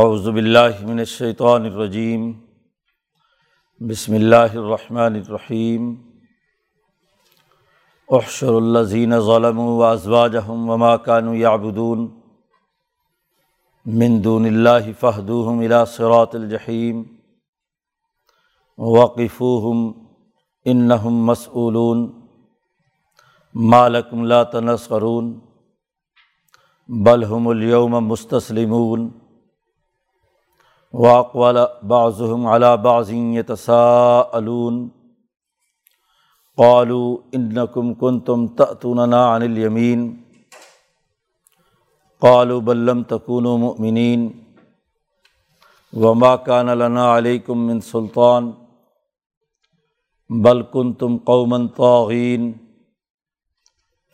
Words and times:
اعوذ 0.00 0.28
باللہ 0.28 0.84
من 0.86 0.98
الشیطان 0.98 1.64
الرجیم 1.64 2.30
بسم 3.80 4.14
اللہ 4.14 4.54
الرحمن 4.54 5.14
الرحیم 5.14 5.92
احشر 8.08 8.54
الذین 8.54 9.18
ظلموا 9.20 9.76
وازواجہم 9.76 10.70
وما 10.70 10.96
كانوا 11.04 11.34
يعبدون 11.36 12.08
من 13.86 14.22
دون 14.24 14.46
اللہ 14.46 14.90
فہدوہم 15.00 15.60
الى 15.60 15.84
صراط 15.88 16.34
الجحیم 16.34 17.02
وقفوہم 18.78 19.86
انہم 20.66 21.24
مسئولون 21.26 22.10
ما 23.54 23.86
لکم 23.88 24.24
لا 24.24 24.42
تنصرون 24.52 25.34
بل 26.88 27.24
هم 27.24 27.48
اليوم 27.48 28.04
مستسلمون 28.06 29.10
واقوال 30.92 31.66
بعضهم 31.82 32.46
على 32.46 32.76
بعض 32.76 33.10
يتساءلون. 33.10 34.88
قالوا 36.56 37.16
انکم 37.34 37.94
کنتم 37.94 38.46
تأتوننا 38.46 39.26
عن 39.26 39.42
الیمین 39.42 40.16
قالوا 42.20 42.60
بل 42.60 42.86
لم 42.86 43.02
تكونوا 43.02 43.58
مؤمنین 43.58 44.30
وما 45.92 46.36
كان 46.36 46.70
لنا 46.70 47.16
علیکم 47.16 47.58
من 47.58 47.80
سلطان. 47.80 48.52
بل 50.30 50.62
کنتم 50.62 51.16
قوما 51.24 51.66
طاغین 51.76 52.52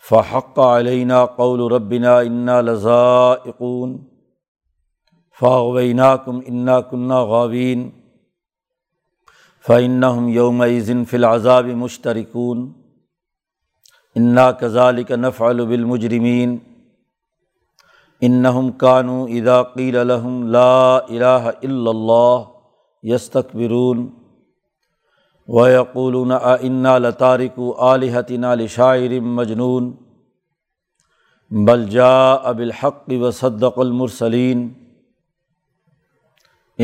فحق 0.08 0.58
علینہ 0.58 1.14
قول 1.36 1.72
ربنا 1.72 2.18
انا 2.18 2.60
لذائقون 2.60 3.98
فاغوینہ 5.40 6.14
کم 6.24 6.38
انا 6.46 6.80
کنہ 6.90 7.14
غاوین 7.28 7.88
فعن 9.64 10.02
یوم 10.28 10.64
ذن 10.86 11.04
فلعذاب 11.04 11.66
مشترکون 11.76 12.70
انا 14.16 14.50
کذالک 14.52 15.10
نفعل 15.10 15.64
بالمجرمین 15.64 16.56
انہم 18.22 18.70
کانو 18.78 19.24
اذا 19.30 19.62
قیل 19.74 19.96
لهم 20.06 20.46
لا 20.48 20.96
الہ 20.96 21.50
الا 21.50 21.90
اللہ 21.90 22.48
یستکبرون 23.04 24.08
ویقولون 25.48 26.32
انا 26.40 26.96
لطارک 26.98 27.60
آلحتنا 27.90 28.54
لشاعر 28.54 29.18
مجنون 29.36 29.92
بل 31.50 31.88
جاء 31.90 32.52
بالحق 32.52 33.08
وصدق 33.20 33.78
المرسلین 33.80 34.68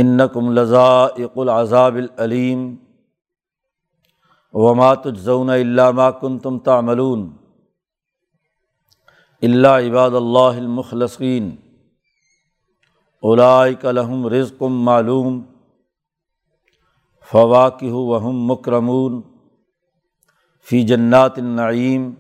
انکم 0.02 0.52
لذائق 0.52 1.38
العذاب 1.38 1.96
العلیم 1.96 2.74
وما 4.54 4.94
تجزون 4.94 5.50
الا 5.50 5.90
ما 5.90 6.10
کنتم 6.20 6.58
تعملون 6.58 7.28
اللہ 9.42 9.76
عباد 9.88 10.14
اللہ 10.14 10.58
المخلصین 10.58 11.54
اولئک 13.22 13.84
لهم 13.84 14.28
رزق 14.28 14.62
معلوم 14.88 15.40
فواقہ 17.32 17.92
وہم 18.08 18.44
مکرمون 18.46 19.20
فی 20.66 20.82
جنات 20.86 21.38
النعیم 21.38 22.10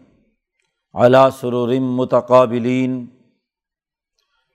علا 0.94 1.28
سرورم 1.30 1.94
متقابلین 1.96 3.04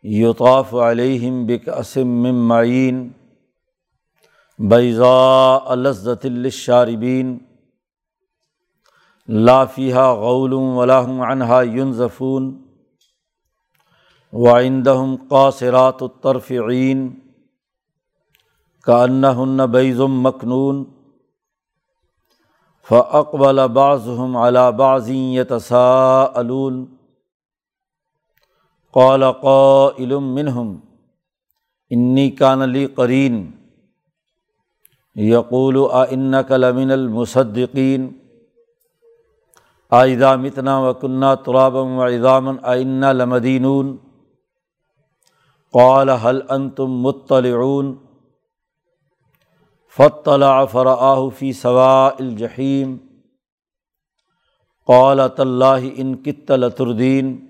یطاف 0.03 0.73
علیہم 0.73 1.45
بکسم 1.45 2.07
من 2.23 2.35
معین 2.47 3.07
بیضاء 4.59 5.75
لذت 5.75 6.25
للشاربین 6.25 7.37
لا 9.27 9.63
فیہا 9.65 10.11
غول 10.13 10.53
ولا 10.53 10.99
هم 10.99 11.21
عنہا 11.21 11.61
ینزفون 11.61 12.51
وعندہم 14.33 15.15
قاصرات 15.29 16.03
الطرف 16.03 16.51
عین 16.51 17.09
کا 18.85 19.03
انّ 19.03 19.65
بیزم 19.71 20.21
مخنون 20.21 20.83
فعقبل 22.87 23.67
بعضهم 23.67 24.37
على 24.37 24.71
بعض 24.71 25.09
يتساءلون 25.09 26.79
قال 28.91 29.31
قائل 29.31 30.13
منهم 30.13 30.79
انی 31.89 32.31
کان 32.31 32.69
لی 32.69 32.87
قرین 32.87 33.51
یقول 35.15 35.77
آئنک 35.91 36.51
لمن 36.51 36.91
المصدقین 36.91 38.11
آئدہ 39.89 40.35
متنا 40.35 40.79
و 40.79 40.93
کنہ 40.93 41.25
ترابم 41.45 41.97
و 41.97 42.01
اضامن 42.01 42.55
آئنہ 42.61 43.05
لمدینون 43.05 43.97
قال، 45.71 46.09
هل 46.09 46.41
انتم 46.49 47.01
مطلعون 47.01 47.95
فطلع 49.97 50.65
فرآہ 50.65 51.29
فی 51.37 51.51
ثوا 51.51 52.07
الجحیم 52.07 52.97
قالت 54.87 55.39
اللہ 55.39 55.87
ان 55.95 56.15
کت 56.15 56.51
لتردین 56.51 57.48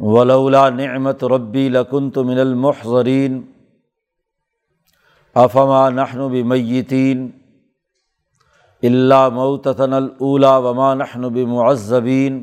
ولولا 0.00 0.68
نعمت 0.70 1.24
ربی 1.24 1.68
لکنت 1.68 2.18
من 2.18 2.38
المحضرین 2.38 3.40
افما 5.34 5.88
نحن 5.90 6.28
بمیتین 6.28 7.30
اللہ 8.82 9.28
موتن 9.28 9.92
الاولا 9.92 10.56
وما 10.56 10.92
نحن 10.94 11.28
بمعذبین 11.28 12.42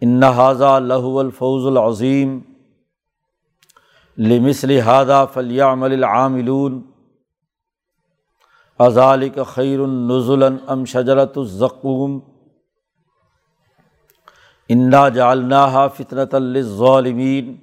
ان 0.00 0.20
لہو 0.20 1.18
الفوز 1.18 1.66
العظیم 1.66 2.38
لمثل 4.18 4.80
ہادہ 4.80 5.24
فلیامل 5.34 5.92
العاملون 5.92 6.80
ازالک 8.78 9.38
خیر 9.46 9.80
النزل 9.80 10.42
ام 10.42 10.84
شجرت 10.84 11.38
الزقوم 11.38 12.18
انا 14.70 15.08
جالنا 15.08 15.86
فطرت 15.88 16.34
الظالمین 16.34 17.56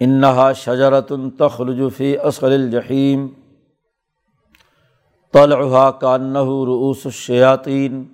انہا 0.00 0.52
شجرت 0.52 1.12
تخلجفی 1.38 2.18
اصل 2.18 2.52
الجحیم 2.52 3.28
طلعہ 5.34 5.90
کانہ 5.90 6.38
رؤوس 6.38 7.06
الشیاطین 7.06 8.04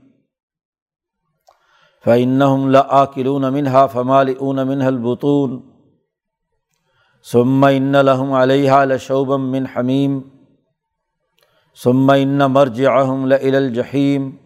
فعنّم 2.05 2.71
لآکلون 2.71 3.53
منہا 3.53 3.87
فمال 3.87 4.33
اون 4.39 4.67
منہ 4.69 4.85
البطون 4.85 5.61
ثم 7.27 7.65
ان 7.65 7.93
لہم 7.93 8.33
علیہ 8.33 8.73
لشوبم 8.73 9.51
من 9.51 9.65
حمیم 9.77 10.21
ثم 11.85 12.11
ان 12.11 12.39
مرج 12.39 12.87
اہم 12.87 13.27
لجحیم 13.27 14.23
انہم 14.23 14.46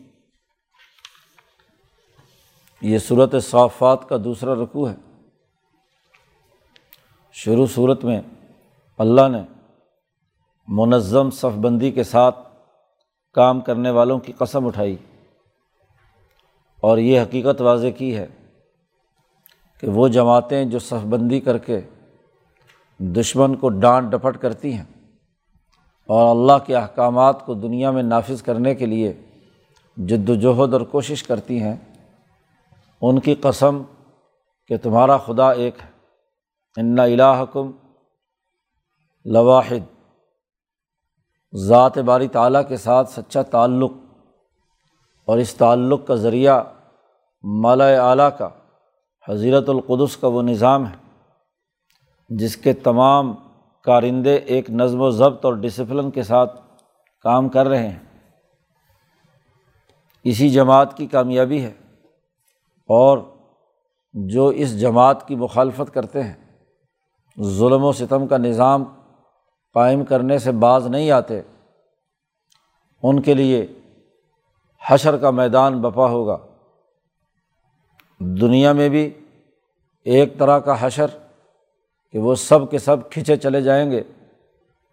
یہ 2.81 2.97
صورت 2.97 3.35
صافات 3.43 4.09
کا 4.09 4.17
دوسرا 4.23 4.55
رقوع 4.55 4.89
ہے۔ 4.89 4.95
شروع 7.31 7.65
صورت 7.65 8.03
میں 8.03 8.21
اللہ 8.97 9.27
نے 9.27 9.43
منظم 10.67 11.29
صف 11.29 11.57
بندی 11.57 11.91
کے 11.91 12.03
ساتھ 12.03 12.35
کام 13.33 13.61
کرنے 13.61 13.89
والوں 13.89 14.19
کی 14.19 14.33
قسم 14.37 14.65
اٹھائی۔ 14.65 14.95
اور 16.79 16.97
یہ 16.97 17.21
حقیقت 17.21 17.61
واضح 17.61 17.87
کی 17.97 18.17
ہے 18.17 18.27
کہ 19.79 19.89
وہ 19.89 20.07
جماعتیں 20.07 20.65
جو 20.65 20.79
صف 20.79 21.05
بندی 21.05 21.39
کر 21.39 21.57
کے 21.57 21.81
دشمن 22.99 23.55
کو 23.55 23.69
ڈانٹ 23.69 24.11
ڈپٹ 24.11 24.37
کرتی 24.37 24.73
ہیں 24.73 24.85
اور 26.07 26.35
اللہ 26.35 26.65
کے 26.65 26.75
احکامات 26.75 27.45
کو 27.45 27.53
دنیا 27.53 27.91
میں 27.91 28.03
نافذ 28.03 28.41
کرنے 28.41 28.75
کے 28.75 28.85
لیے 28.85 29.13
جد 29.97 30.29
وجہد 30.29 30.73
اور 30.73 30.81
کوشش 30.81 31.23
کرتی 31.23 31.61
ہیں 31.61 31.75
ان 33.01 33.19
کی 33.19 33.35
قسم 33.35 33.81
کہ 34.67 34.77
تمہارا 34.77 35.17
خدا 35.17 35.51
ایک 35.51 35.75
ہے۔ 35.83 35.91
ان 36.81 36.99
الہکم 36.99 37.71
لواحد۔ 39.25 40.11
ذات 41.55 41.97
باری 41.97 42.27
تعلیٰ 42.27 42.67
کے 42.67 42.77
ساتھ 42.77 43.09
سچا 43.09 43.41
تعلق 43.41 43.91
اور 45.25 45.37
اس 45.37 45.55
تعلق 45.55 46.07
کا 46.07 46.15
ذریعہ 46.15 46.63
مالا 47.43 47.85
اعلیٰ 47.85 48.29
کا، 48.37 48.49
حضیرت 49.29 49.69
القدس 49.69 50.17
کا 50.17 50.27
وہ 50.27 50.41
نظام 50.41 50.87
ہے، 50.87 51.19
جس 52.29 52.57
کے 52.57 52.73
تمام 52.73 53.35
کارندے 53.83 54.35
ایک 54.35 54.71
نظم 54.71 55.01
و 55.01 55.11
ضبط 55.11 55.45
اور 55.45 55.53
ڈسپلن 55.53 56.11
کے 56.11 56.23
ساتھ 56.23 56.61
کام 57.21 57.49
کر 57.49 57.67
رہے 57.67 57.89
ہیں۔ 57.89 57.99
اسی 60.23 60.49
جماعت 60.49 60.97
کی 60.97 61.07
کامیابی 61.07 61.63
ہے۔ 61.63 61.80
اور 62.93 63.17
جو 64.13 64.47
اس 64.47 64.79
جماعت 64.79 65.27
کی 65.27 65.35
مخالفت 65.35 65.93
کرتے 65.93 66.23
ہیں، 66.23 66.33
ظلم 67.43 67.83
و 67.83 67.91
ستم 67.91 68.27
کا 68.27 68.37
نظام 68.37 68.83
قائم 69.73 70.05
کرنے 70.05 70.37
سے 70.37 70.51
باز 70.51 70.87
نہیں 70.87 71.11
آتے، 71.11 71.41
ان 73.03 73.21
کے 73.21 73.33
لیے 73.33 73.67
حشر 74.87 75.17
کا 75.17 75.31
میدان 75.31 75.81
بپا 75.81 76.09
ہوگا۔ 76.09 76.37
دنیا 78.19 78.73
میں 78.73 78.89
بھی 78.89 79.25
ایک 80.05 80.39
طرح 80.39 80.59
کا 80.59 80.87
حشر 80.87 81.05
کہ 82.11 82.19
وہ 82.19 82.35
سب 82.35 82.71
کے 82.71 82.77
سب 82.77 83.11
کھنچے 83.11 83.37
چلے 83.37 83.61
جائیں 83.61 83.91
گے، 83.91 84.03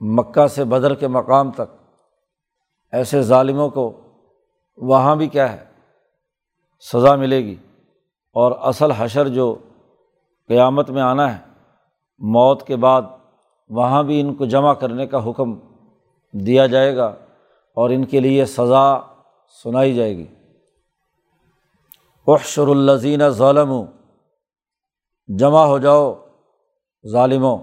مکہ 0.00 0.46
سے 0.46 0.64
بدر 0.64 0.94
کے 0.94 1.08
مقام 1.08 1.50
تک۔ 1.50 1.96
ایسے 2.92 3.22
ظالموں 3.22 3.68
کو 3.68 4.00
وہاں 4.76 5.16
بھی 5.16 5.28
کیا 5.28 5.52
ہے؟ 5.52 5.64
سزا 6.92 7.16
ملے 7.16 7.44
گی۔ 7.44 7.54
اور 8.38 8.52
اصل 8.60 8.90
حشر 8.90 9.28
جو 9.28 9.54
قیامت 10.48 10.90
میں 10.90 11.02
آنا 11.02 11.36
ہے، 11.36 11.42
موت 12.18 12.66
کے 12.66 12.76
بعد 12.76 13.02
وہاں 13.68 14.02
بھی 14.02 14.20
ان 14.20 14.34
کو 14.34 14.44
جمع 14.44 14.72
کرنے 14.72 15.06
کا 15.06 15.30
حکم 15.30 15.58
دیا 16.32 16.66
جائے 16.66 16.96
گا 16.96 17.06
اور 17.76 17.90
ان 17.90 18.04
کے 18.04 18.20
لیے 18.20 18.44
سزا 18.44 18.98
سنائی 19.64 19.94
جائے 19.94 20.16
گی۔ 20.16 20.26
احشر 22.26 22.66
الزین 22.68 23.28
ظالم 23.28 23.84
جمع 25.38 25.64
ہو 25.64 25.78
جاؤ 25.78 26.14
ظالموں۔ 27.12 27.58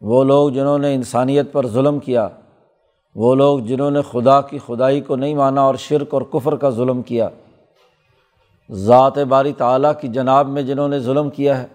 وہ 0.00 0.24
لوگ 0.24 0.50
جنہوں 0.50 0.78
نے 0.78 0.94
انسانیت 0.94 1.52
پر 1.52 1.66
ظلم 1.66 1.98
کیا، 1.98 2.28
وہ 3.14 3.34
لوگ 3.34 3.58
جنہوں 3.58 3.90
نے 3.90 4.02
خدا 4.02 4.40
کی 4.40 4.58
خدائی 4.66 5.00
کو 5.00 5.16
نہیں 5.16 5.34
مانا 5.34 5.62
اور 5.62 5.74
شرک 5.74 6.14
اور 6.14 6.22
کفر 6.22 6.56
کا 6.56 6.70
ظلم 6.70 7.02
کیا۔ 7.02 7.28
ذات 8.70 9.18
باری 9.18 9.52
تعلیٰ 9.52 9.92
کی 10.00 10.08
جناب 10.08 10.48
میں 10.48 10.62
جنہوں 10.62 10.88
نے 10.88 10.98
ظلم 10.98 11.30
کیا 11.30 11.58
ہے، 11.62 11.66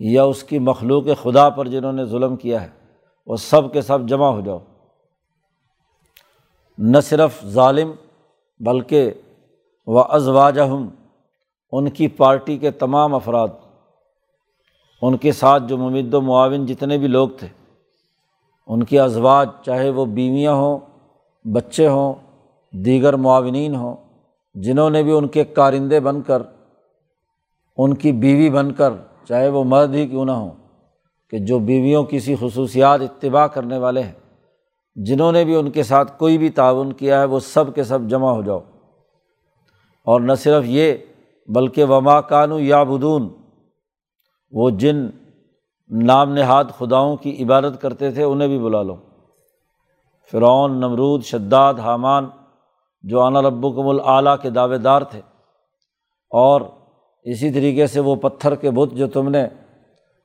یا 0.00 0.22
اس 0.24 0.42
کی 0.44 0.58
مخلوق 0.58 1.04
خدا 1.22 1.48
پر 1.48 1.68
جنہوں 1.68 1.92
نے 1.92 2.04
ظلم 2.04 2.36
کیا 2.36 2.62
ہے، 2.62 2.68
وہ 3.26 3.36
سب 3.36 3.72
کے 3.72 3.82
سب 3.82 4.06
جمع 4.08 4.28
ہو 4.28 4.40
جاؤ۔ 4.40 4.58
نہ 6.78 7.00
صرف 7.00 7.44
ظالم، 7.46 7.92
بلکہ 8.60 9.10
وہ 9.86 10.04
ازواج 10.08 10.58
ان 10.60 11.88
کی 11.88 12.08
پارٹی 12.08 12.56
کے 12.58 12.70
تمام 12.70 13.14
افراد، 13.14 13.48
ان 15.02 15.16
کے 15.16 15.32
ساتھ 15.32 15.62
جو 15.62 15.76
ممد 15.78 16.14
و 16.14 16.20
معاون 16.20 16.66
جتنے 16.66 16.98
بھی 16.98 17.06
لوگ 17.06 17.28
تھے، 17.38 17.48
ان 18.68 18.82
کی 18.82 18.98
ازواج 18.98 19.48
چاہے 19.62 19.90
وہ 19.90 20.04
بیویاں 20.06 20.52
ہوں، 20.52 20.78
بچے 21.44 21.88
ہوں، 21.88 22.14
دیگر 22.74 23.16
معاونین 23.16 23.74
ہوں 23.74 23.96
جنہوں 24.54 24.90
نے 24.90 25.02
بھی 25.02 25.12
ان 25.12 25.28
کے 25.28 25.44
کارندے 25.44 26.00
بن 26.00 26.22
کر، 26.22 26.42
ان 27.76 27.94
کی 27.94 28.12
بیوی 28.12 28.50
بن 28.50 28.72
کر، 28.72 28.92
چاہے 29.28 29.48
وہ 29.48 29.64
مرد 29.64 29.94
ہی 29.94 30.08
کیوں 30.08 30.24
نہ 30.24 30.32
ہوں، 30.32 30.50
کہ 31.30 31.38
جو 31.38 31.58
بیویوں 31.58 32.04
کسی 32.04 32.36
خصوصیات 32.40 33.00
اتباع 33.00 33.46
کرنے 33.46 33.78
والے 33.78 34.02
ہیں، 34.02 34.12
جنہوں 34.96 35.32
نے 35.32 35.44
بھی 35.44 35.56
ان 35.56 35.70
کے 35.70 35.82
ساتھ 35.82 36.18
کوئی 36.18 36.38
بھی 36.38 36.50
تعاون 36.50 36.92
کیا 36.92 37.20
ہے، 37.20 37.24
وہ 37.24 37.40
سب 37.40 37.74
کے 37.74 37.84
سب 37.84 37.98
جمع 38.08 38.30
ہو 38.30 38.42
جاؤ۔ 38.42 38.60
اور 40.04 40.20
نہ 40.20 40.32
صرف 40.32 40.64
یہ، 40.66 40.94
بلکہ 41.48 41.84
وما 41.84 42.20
کانو 42.20 42.60
یا 42.60 42.82
بدون 42.82 43.28
وہ 44.52 44.70
جن 44.70 45.06
نام 45.90 46.32
نہاد 46.32 46.64
خداؤں 46.78 47.16
کی 47.16 47.44
عبادت 47.44 47.82
کرتے 47.82 48.10
تھے، 48.10 48.22
انہیں 48.22 48.48
بھی 48.48 48.58
بلا 48.58 48.82
لو۔ 48.82 48.96
فرعون، 50.32 50.72
نمرود، 50.72 51.24
شداد، 51.24 51.74
حامان 51.74 52.26
جو 53.08 53.22
انا 53.22 53.42
ربکم 53.42 53.88
العلیٰ 53.88 54.36
کے 54.42 54.50
دعوے 54.50 54.78
دار 54.78 55.02
تھے۔ 55.02 55.20
اور 56.30 56.60
اسی 57.22 57.50
طریقے 57.50 57.86
سے 57.86 58.00
وہ 58.00 58.16
پتھر 58.16 58.54
کے 58.54 58.70
بت 58.70 58.92
جو 58.92 59.06
تم 59.06 59.28
نے 59.28 59.46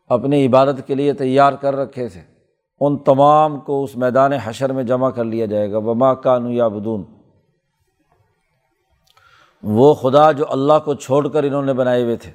اپنی 0.08 0.48
عبادت 0.48 0.88
کے 0.88 0.96
لیے 0.96 1.14
تیار 1.14 1.54
کر 1.54 1.76
رکھے 1.76 2.08
تھے، 2.08 2.22
ان 2.80 2.98
تمام 2.98 3.60
کو 3.60 3.84
اس 3.84 3.96
میدان 3.96 4.34
حشر 4.34 4.74
میں 4.74 4.84
جمع 4.84 5.10
کر 5.10 5.24
لیا 5.24 5.46
جائے 5.46 5.72
گا۔ 5.72 5.78
وما 5.78 6.14
کانو 6.14 6.52
یا 6.52 6.68
بدون 6.68 7.04
وہ 9.64 9.94
خدا 9.94 10.32
جو 10.32 10.46
اللہ 10.50 10.74
کو 10.86 10.94
چھوڑ 10.94 11.28
کر 11.28 11.44
انہوں 11.44 11.62
نے 11.62 11.74
بنائے 11.74 12.04
ہوئے 12.04 12.16
تھے۔ 12.16 12.32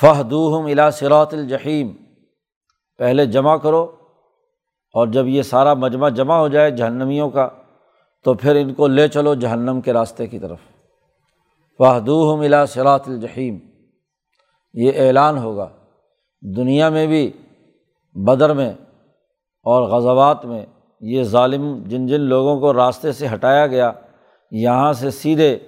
فہدوہم 0.00 0.66
الا 0.66 0.90
سرات 0.90 1.34
الجحیم۔ 1.34 1.88
پہلے 2.98 3.26
جمع 3.26 3.56
کرو 3.56 3.96
اور 4.94 5.06
جب 5.06 5.26
یہ 5.26 5.42
سارا 5.42 5.74
مجمع 5.74 6.08
جمع 6.08 6.34
ہو 6.34 6.48
جائے 6.48 6.70
جہنمیوں 6.70 7.30
کا 7.30 7.48
تو 8.24 8.34
پھر 8.34 8.56
ان 8.56 8.74
کو 8.74 8.86
لے 8.86 9.08
چلو 9.08 9.34
جہنم 9.34 9.80
کے 9.80 9.92
راستے 9.92 10.26
کی 10.26 10.38
طرف۔ 10.38 10.58
فہدوہم 11.78 12.40
الا 12.40 12.66
سرات 12.66 13.08
الجحیم۔ 13.08 13.58
یہ 14.74 14.92
اعلان 14.96 15.38
ہوگا۔ 15.38 15.68
دنیا 16.56 16.88
میں 16.88 17.06
بھی، 17.06 17.32
بدر 18.14 18.52
میں 18.52 18.72
اور 19.62 19.82
غزوات 19.82 20.44
میں 20.44 20.66
یہ 21.00 21.22
ظالم 21.22 21.82
جن 21.86 22.06
جن 22.06 22.20
لوگوں 22.20 22.60
کو 22.60 22.74
راستے 22.74 23.12
سے 23.12 23.26
ہٹایا 23.34 23.66
گیا، 23.66 23.92
یہاں 24.50 24.92
سے 24.92 25.10
سیدھے 25.10 25.58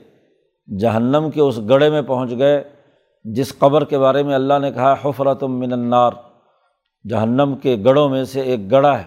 جہنم 0.81 1.31
کے 1.35 1.41
اس 1.41 1.61
گڑھے 1.69 1.91
میں 1.91 2.03
پہنچ 2.03 2.31
گئے، 2.39 2.65
جس 3.25 3.59
قبر 3.59 3.85
کے 3.85 3.99
بارے 3.99 4.23
میں 4.23 4.35
اللہ 4.35 4.55
نے 4.59 4.73
کہا 4.73 4.95
حفرت 5.05 5.43
من 5.43 5.73
النار۔ 5.73 6.11
جہنم 7.09 7.55
کے 7.63 7.77
گڑھوں 7.85 8.09
میں 8.09 8.25
سے 8.25 8.41
ایک 8.41 8.71
گڑھا 8.71 8.99
ہے۔ 8.99 9.05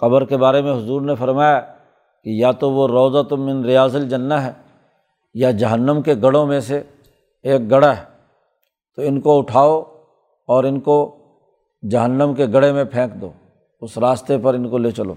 قبر 0.00 0.24
کے 0.24 0.36
بارے 0.36 0.62
میں 0.62 0.72
حضور 0.72 1.02
نے 1.02 1.14
فرمایا 1.14 1.73
کہ 2.24 2.30
یا 2.30 2.52
تو 2.52 2.70
وہ 2.70 2.88
روزہ 2.88 3.34
من 3.34 3.64
ریاض 3.64 3.96
الجنّ 3.96 4.32
ہے 4.32 4.52
یا 5.34 5.50
جہنم 5.50 6.02
کے 6.02 6.14
گڑھوں 6.22 6.46
میں 6.46 6.60
سے 6.60 6.82
ایک 7.42 7.70
گڑھا 7.70 7.96
ہے، 7.96 8.04
تو 8.96 9.02
ان 9.02 9.20
کو 9.20 9.38
اٹھاؤ 9.38 9.82
اور 10.48 10.64
ان 10.64 10.80
کو 10.80 11.16
جہنم 11.90 12.34
کے 12.34 12.46
گڑھے 12.52 12.72
میں 12.72 12.84
پھینک 12.84 13.20
دو، 13.20 13.30
اس 13.80 13.98
راستے 13.98 14.38
پر 14.38 14.54
ان 14.54 14.68
کو 14.68 14.78
لے 14.78 14.90
چلو۔ 14.90 15.14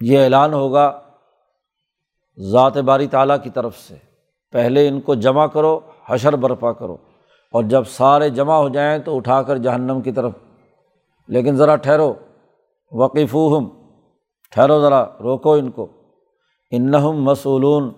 یہ 0.00 0.24
اعلان 0.24 0.54
ہوگا 0.54 1.00
ذات 2.38 2.76
باری 2.76 3.06
تعالیٰ 3.06 3.36
کی 3.42 3.50
طرف 3.50 3.78
سے۔ 3.78 3.94
پہلے 4.52 4.88
ان 4.88 5.00
کو 5.00 5.14
جمع 5.14 5.46
کرو، 5.46 5.80
حشر 6.06 6.36
برپا 6.36 6.72
کرو، 6.72 6.96
اور 7.52 7.64
جب 7.64 7.84
سارے 7.84 8.30
جمع 8.30 8.54
ہو 8.54 8.68
جائیں 8.68 8.98
تو 8.98 9.16
اٹھا 9.16 9.42
کر 9.42 9.56
جہنم 9.56 10.00
کی 10.00 10.12
طرف۔ 10.12 10.32
لیکن 11.28 11.56
ذرا 11.56 11.76
ٹھہرو 11.76 12.14
وقف 12.92 13.34
ہم 13.34 13.79
ٹھہرو 14.50 14.80
ذرا، 14.80 15.04
روکو 15.20 15.52
ان 15.52 15.70
کو۔ 15.70 15.86
انہم 16.70 17.22
مسولون 17.22 17.90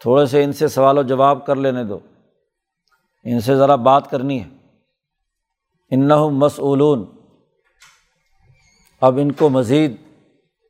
تھوڑے 0.00 0.26
سے 0.26 0.44
ان 0.44 0.52
سے 0.52 0.68
سوال 0.68 0.98
و 0.98 1.02
جواب 1.02 1.46
کر 1.46 1.56
لینے 1.56 1.84
دو۔ 1.84 1.98
ان 3.24 3.40
سے 3.40 3.56
ذرا 3.56 3.74
بات 3.74 4.10
کرنی 4.10 4.40
ہے۔ 4.40 4.48
انہم 5.90 6.38
مسولون 6.38 7.04
اب 9.00 9.18
ان 9.22 9.32
کو 9.32 9.48
مزید 9.48 9.96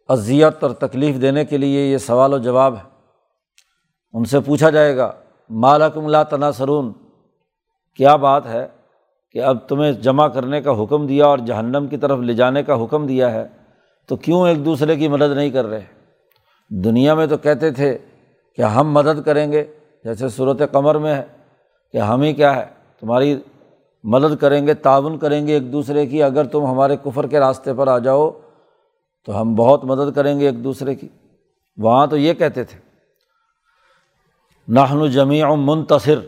اذیت 0.09 0.63
اور 0.63 0.71
تکلیف 0.71 1.21
دینے 1.21 1.45
کے 1.45 1.57
لیے 1.57 1.87
یہ 1.87 1.99
سوال 1.99 2.35
و 2.35 2.39
جواب 2.39 2.75
ہے۔ 2.77 2.83
ان 4.13 4.25
سے 4.25 4.41
پوچھا 4.41 4.71
جائے 4.71 4.97
گا 4.97 5.13
مالکم 5.51 6.05
اللہ 6.05 6.25
تناسرون 6.31 6.93
کیا 7.97 8.17
بات 8.17 8.47
ہے 8.47 8.69
کہ 9.33 9.43
اب 9.43 9.69
تمہیں 9.69 9.93
جمع 9.93 10.29
کرنے 10.29 10.63
کا 10.63 10.83
حکم 10.83 11.07
دیا 11.07 11.27
اور 11.27 11.39
جہنم 11.39 11.87
کی 11.91 11.97
طرف 11.97 12.19
لے 12.19 12.35
جانے 12.35 12.63
کا 12.63 12.85
حکم 12.85 13.07
دیا 13.07 13.31
ہے؟ 13.31 13.58
تو 14.09 14.17
کیوں 14.17 14.49
ایک 14.49 14.65
دوسرے 14.65 14.97
کی 14.97 15.09
مدد 15.09 15.37
نہیں 15.37 15.51
کر 15.51 15.67
رہے؟ 15.67 15.85
دنیا 16.69 17.15
میں 17.15 17.27
تو 17.27 17.37
کہتے 17.37 17.71
تھے 17.71 17.99
کہ 18.57 18.63
ہم 18.63 18.93
مدد 18.93 19.23
کریں 19.25 19.53
گے، 19.53 19.65
جیسے 20.05 20.29
صورت 20.29 20.63
قمر 20.73 20.99
میں 20.99 21.15
ہے، 21.15 21.23
کہ 21.93 21.99
ہم 21.99 22.23
ہی 22.23 22.33
کیا 22.33 22.57
ہے، 22.57 22.67
تمہاری 23.01 23.39
مدد 24.05 24.37
کریں 24.41 24.67
گے، 24.67 24.75
تعاون 24.75 25.19
کریں 25.19 25.47
گے 25.47 25.53
ایک 25.53 25.73
دوسرے 25.73 26.07
کی، 26.07 26.23
اگر 26.23 26.45
تم 26.45 26.67
ہمارے 26.67 26.97
کفر 27.05 27.27
کے 27.27 27.41
راستے 27.41 27.75
پر 27.75 27.89
آ 27.89 27.99
جاؤ 27.99 28.31
تو 29.27 29.41
ہم 29.41 29.55
بہت 29.55 29.85
مدد 29.85 30.15
کریں 30.15 30.41
گے 30.41 30.47
ایک 30.47 30.65
دوسرے 30.65 30.95
کی۔ 30.95 31.09
وہاں 31.77 32.07
تو 32.07 32.17
یہ 32.17 32.35
کہتے 32.35 32.65
تھے 32.65 32.79
نہن 34.69 35.11
جمیع 35.11 35.55
منتصر، 35.55 36.19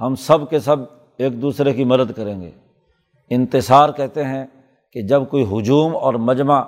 ہم 0.00 0.14
سب 0.14 0.50
کے 0.50 0.58
سب 0.58 0.76
ایک 1.16 1.42
دوسرے 1.42 1.72
کی 1.72 1.84
مدد 1.84 2.12
کریں 2.16 2.40
گے۔ 2.40 2.50
انتصار 3.30 3.90
کہتے 3.90 4.24
ہیں 4.24 4.46
کہ 4.92 5.02
جب 5.02 5.22
کوئی 5.30 5.44
ہجوم 5.52 5.96
اور 5.96 6.14
مجمع 6.14 6.62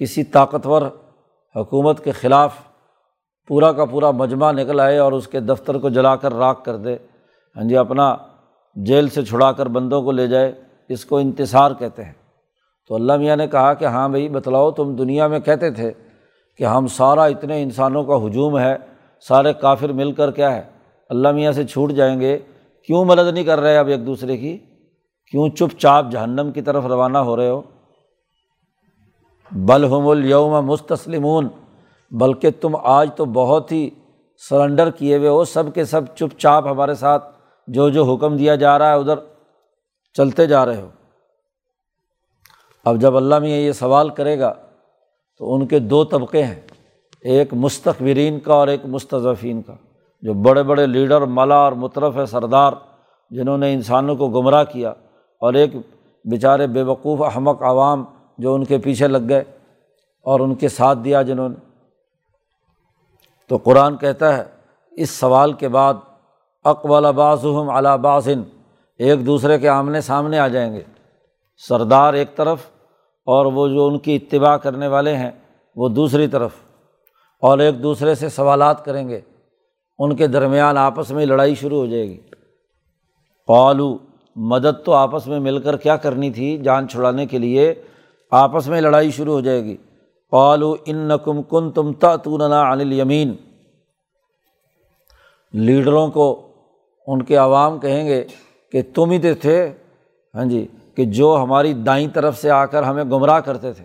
کسی 0.00 0.24
طاقتور 0.24 0.82
حکومت 1.56 2.04
کے 2.04 2.10
خلاف 2.10 2.54
پورا 3.48 3.72
کا 3.72 3.84
پورا 3.84 4.10
مجمع 4.10 4.52
نکل 4.52 4.80
آئے 4.80 4.98
اور 4.98 5.12
اس 5.12 5.28
کے 5.28 5.40
دفتر 5.40 5.78
کو 5.78 5.88
جلا 5.88 6.16
کر 6.16 6.34
راکھ 6.34 6.64
کر 6.64 6.76
دے۔ 6.76 6.96
ہاں 7.56 7.68
جی 7.68 7.76
اپنا 7.76 8.16
جیل 8.76 9.08
سے 9.08 9.24
چھڑا 9.24 9.52
کر 9.52 9.66
بندوں 9.66 10.02
کو 10.02 10.12
لے 10.12 10.26
جائے، 10.26 10.52
اس 10.88 11.04
کو 11.04 11.18
انتصار 11.18 11.70
کہتے 11.78 12.04
ہیں۔ 12.04 12.12
تو 12.88 12.94
اللہ 12.94 13.16
میاں 13.16 13.36
نے 13.36 13.46
کہا 13.46 13.74
کہ 13.74 13.84
ہاں 13.84 14.08
بھائی، 14.08 14.28
بتلاؤ، 14.28 14.70
تم 14.70 14.96
دنیا 14.96 15.26
میں 15.26 15.40
کہتے 15.40 15.70
تھے 15.70 15.92
کہ 16.58 16.64
ہم 16.64 16.86
سارا 16.86 17.24
اتنے 17.24 17.62
انسانوں 17.62 18.04
کا 18.04 18.26
ہجوم 18.26 18.58
ہے، 18.58 18.76
سارے 19.20 19.52
کافر 19.52 19.88
مل 19.88 20.12
کر 20.12 20.30
کیا 20.30 20.56
ہے؟ 20.56 20.62
اللہ 21.08 21.32
میاں 21.32 21.52
سے 21.52 21.64
چھوٹ 21.64 21.92
جائیں 21.92 22.20
گے۔ 22.20 22.38
کیوں 22.86 23.04
مدد 23.04 23.34
نہیں 23.34 23.44
کر 23.44 23.60
رہے 23.60 23.76
اب 23.76 23.86
ایک 23.86 24.06
دوسرے 24.06 24.36
کی؟ 24.36 24.58
کیوں 25.30 25.48
چپ 25.48 25.78
چاپ 25.78 26.06
جہنم 26.10 26.50
کی 26.54 26.62
طرف 26.62 26.86
روانہ 26.86 27.18
ہو 27.18 27.36
رہے 27.36 27.48
ہو؟ 27.48 27.62
بلحم 29.50 30.08
الوم 30.08 30.66
مستسلمون 30.66 31.48
بلکہ 32.10 32.50
تم 32.60 32.76
آج 32.82 33.10
تو 33.16 33.24
بہت 33.24 33.72
ہی 33.72 33.88
سرنڈر 34.42 34.90
کیے 34.90 35.16
ہوئے 35.16 35.28
ہو، 35.28 35.44
سب 35.44 35.74
کے 35.74 35.84
سب 35.84 36.06
چپ 36.16 36.38
چاپ 36.38 36.66
ہمارے 36.66 36.94
ساتھ 36.94 37.30
جو 37.68 37.88
جو 37.88 38.04
حکم 38.04 38.36
دیا 38.36 38.54
جا 38.54 38.78
رہا 38.78 38.90
ہے، 38.90 38.98
ادھر 38.98 39.18
چلتے 40.16 40.46
جا 40.46 40.64
رہے 40.66 40.80
ہو۔ 40.80 40.88
اب 42.84 43.00
جب 43.00 43.16
اللہ 43.16 43.38
میاں 43.38 43.58
یہ 43.58 43.72
سوال 43.72 44.08
کرے 44.08 44.38
گا 44.38 44.52
تو 45.40 45.54
ان 45.54 45.66
کے 45.66 45.78
دو 45.78 46.04
طبقے 46.04 46.42
ہیں، 46.42 46.60
ایک 47.22 47.54
مستقبرین 47.54 48.38
کا 48.40 48.54
اور 48.54 48.68
ایک 48.68 48.84
مستضفین 48.84 49.62
کا، 49.62 49.74
جو 50.22 50.34
بڑے 50.42 50.62
بڑے 50.62 50.86
لیڈر، 50.86 51.20
ملا 51.20 51.56
اور 51.56 51.72
مطرف 51.72 52.18
سردار، 52.30 52.72
جنہوں 53.30 53.58
نے 53.58 53.72
انسانوں 53.74 54.16
کو 54.16 54.28
گمراہ 54.28 54.64
کیا، 54.64 54.90
اور 55.42 55.54
ایک 55.54 55.76
بیچارے 56.24 56.66
بے 56.66 56.82
وقوف، 56.82 57.22
احمق 57.22 57.62
عوام 57.62 58.04
جو 58.38 58.54
ان 58.54 58.64
کے 58.64 58.78
پیچھے 58.78 59.08
لگ 59.08 59.18
گئے 59.28 59.44
اور 60.22 60.40
ان 60.40 60.54
کے 60.54 60.68
ساتھ 60.68 60.98
دیا 60.98 61.22
جنہوں 61.22 61.48
نے۔ 61.48 61.56
تو 63.48 63.56
قرآن 63.56 63.96
کہتا 63.96 64.36
ہے، 64.36 64.44
اس 64.90 65.10
سوال 65.10 65.52
کے 65.52 65.68
بعد 65.68 65.94
اقبال 66.64 67.12
بازم 67.12 67.70
علا 67.70 67.96
ایک 68.98 69.26
دوسرے 69.26 69.58
کے 69.58 69.68
آمنے 69.68 70.00
سامنے 70.00 70.38
آ 70.38 70.48
جائیں 70.48 70.72
گے۔ 70.72 70.82
سردار 71.68 72.14
ایک 72.14 72.36
طرف 72.36 72.58
اور 73.26 73.46
وہ 73.46 73.68
جو 73.68 73.86
ان 73.86 73.98
کی 73.98 74.16
اتباع 74.16 74.56
کرنے 74.56 74.88
والے 74.88 75.16
ہیں، 75.16 75.30
وہ 75.76 75.88
دوسری 75.88 76.26
طرف۔ 76.26 76.50
اور 77.40 77.58
ایک 77.58 77.82
دوسرے 77.82 78.14
سے 78.14 78.28
سوالات 78.28 78.84
کریں 78.84 79.08
گے۔ 79.08 79.20
ان 79.98 80.16
کے 80.16 80.26
درمیان 80.26 80.78
آپس 80.78 81.10
میں 81.10 81.26
لڑائی 81.26 81.54
شروع 81.54 81.78
ہو 81.78 81.86
جائے 81.86 82.08
گی۔ 82.08 82.20
قالو، 83.46 83.98
مدد 84.36 84.84
تو 84.84 84.92
آپس 84.92 85.26
میں 85.26 85.40
مل 85.40 85.58
کر 85.58 85.76
کیا 85.76 85.96
کرنی 85.96 86.30
تھی 86.30 86.58
جان 86.58 86.88
چھڑانے 86.88 87.26
کے 87.26 87.38
لیے؟ 87.38 87.74
آپس 88.36 88.68
میں 88.68 88.80
لڑائی 88.80 89.10
شروع 89.10 89.32
ہو 89.32 89.40
جائے 89.40 89.64
گی۔ 89.64 89.76
قالو 90.30 90.76
ان 90.86 90.96
نقم 90.96 91.42
کن 91.42 91.70
تم 91.70 91.92
تننا 91.92 92.72
عن 92.72 92.92
یمین 92.92 93.36
لیڈروں 95.52 96.08
کو 96.08 96.40
ان 97.06 97.22
کے 97.22 97.36
عوام 97.36 97.78
کہیں 97.78 98.06
گے 98.06 98.24
کہ 98.72 98.82
تم 98.94 99.10
ہی 99.10 99.18
تو 99.18 99.28
تھے 99.40 99.72
ہاں 100.34 100.44
جی 100.44 100.66
کہ 100.94 101.04
جو 101.04 101.38
ہماری 101.42 101.72
دائیں 101.72 102.08
طرف 102.14 102.38
سے 102.38 102.50
آ 102.50 102.64
کر 102.64 102.82
ہمیں 102.82 103.04
گمراہ 103.04 103.40
کرتے 103.40 103.72
تھے۔ 103.72 103.84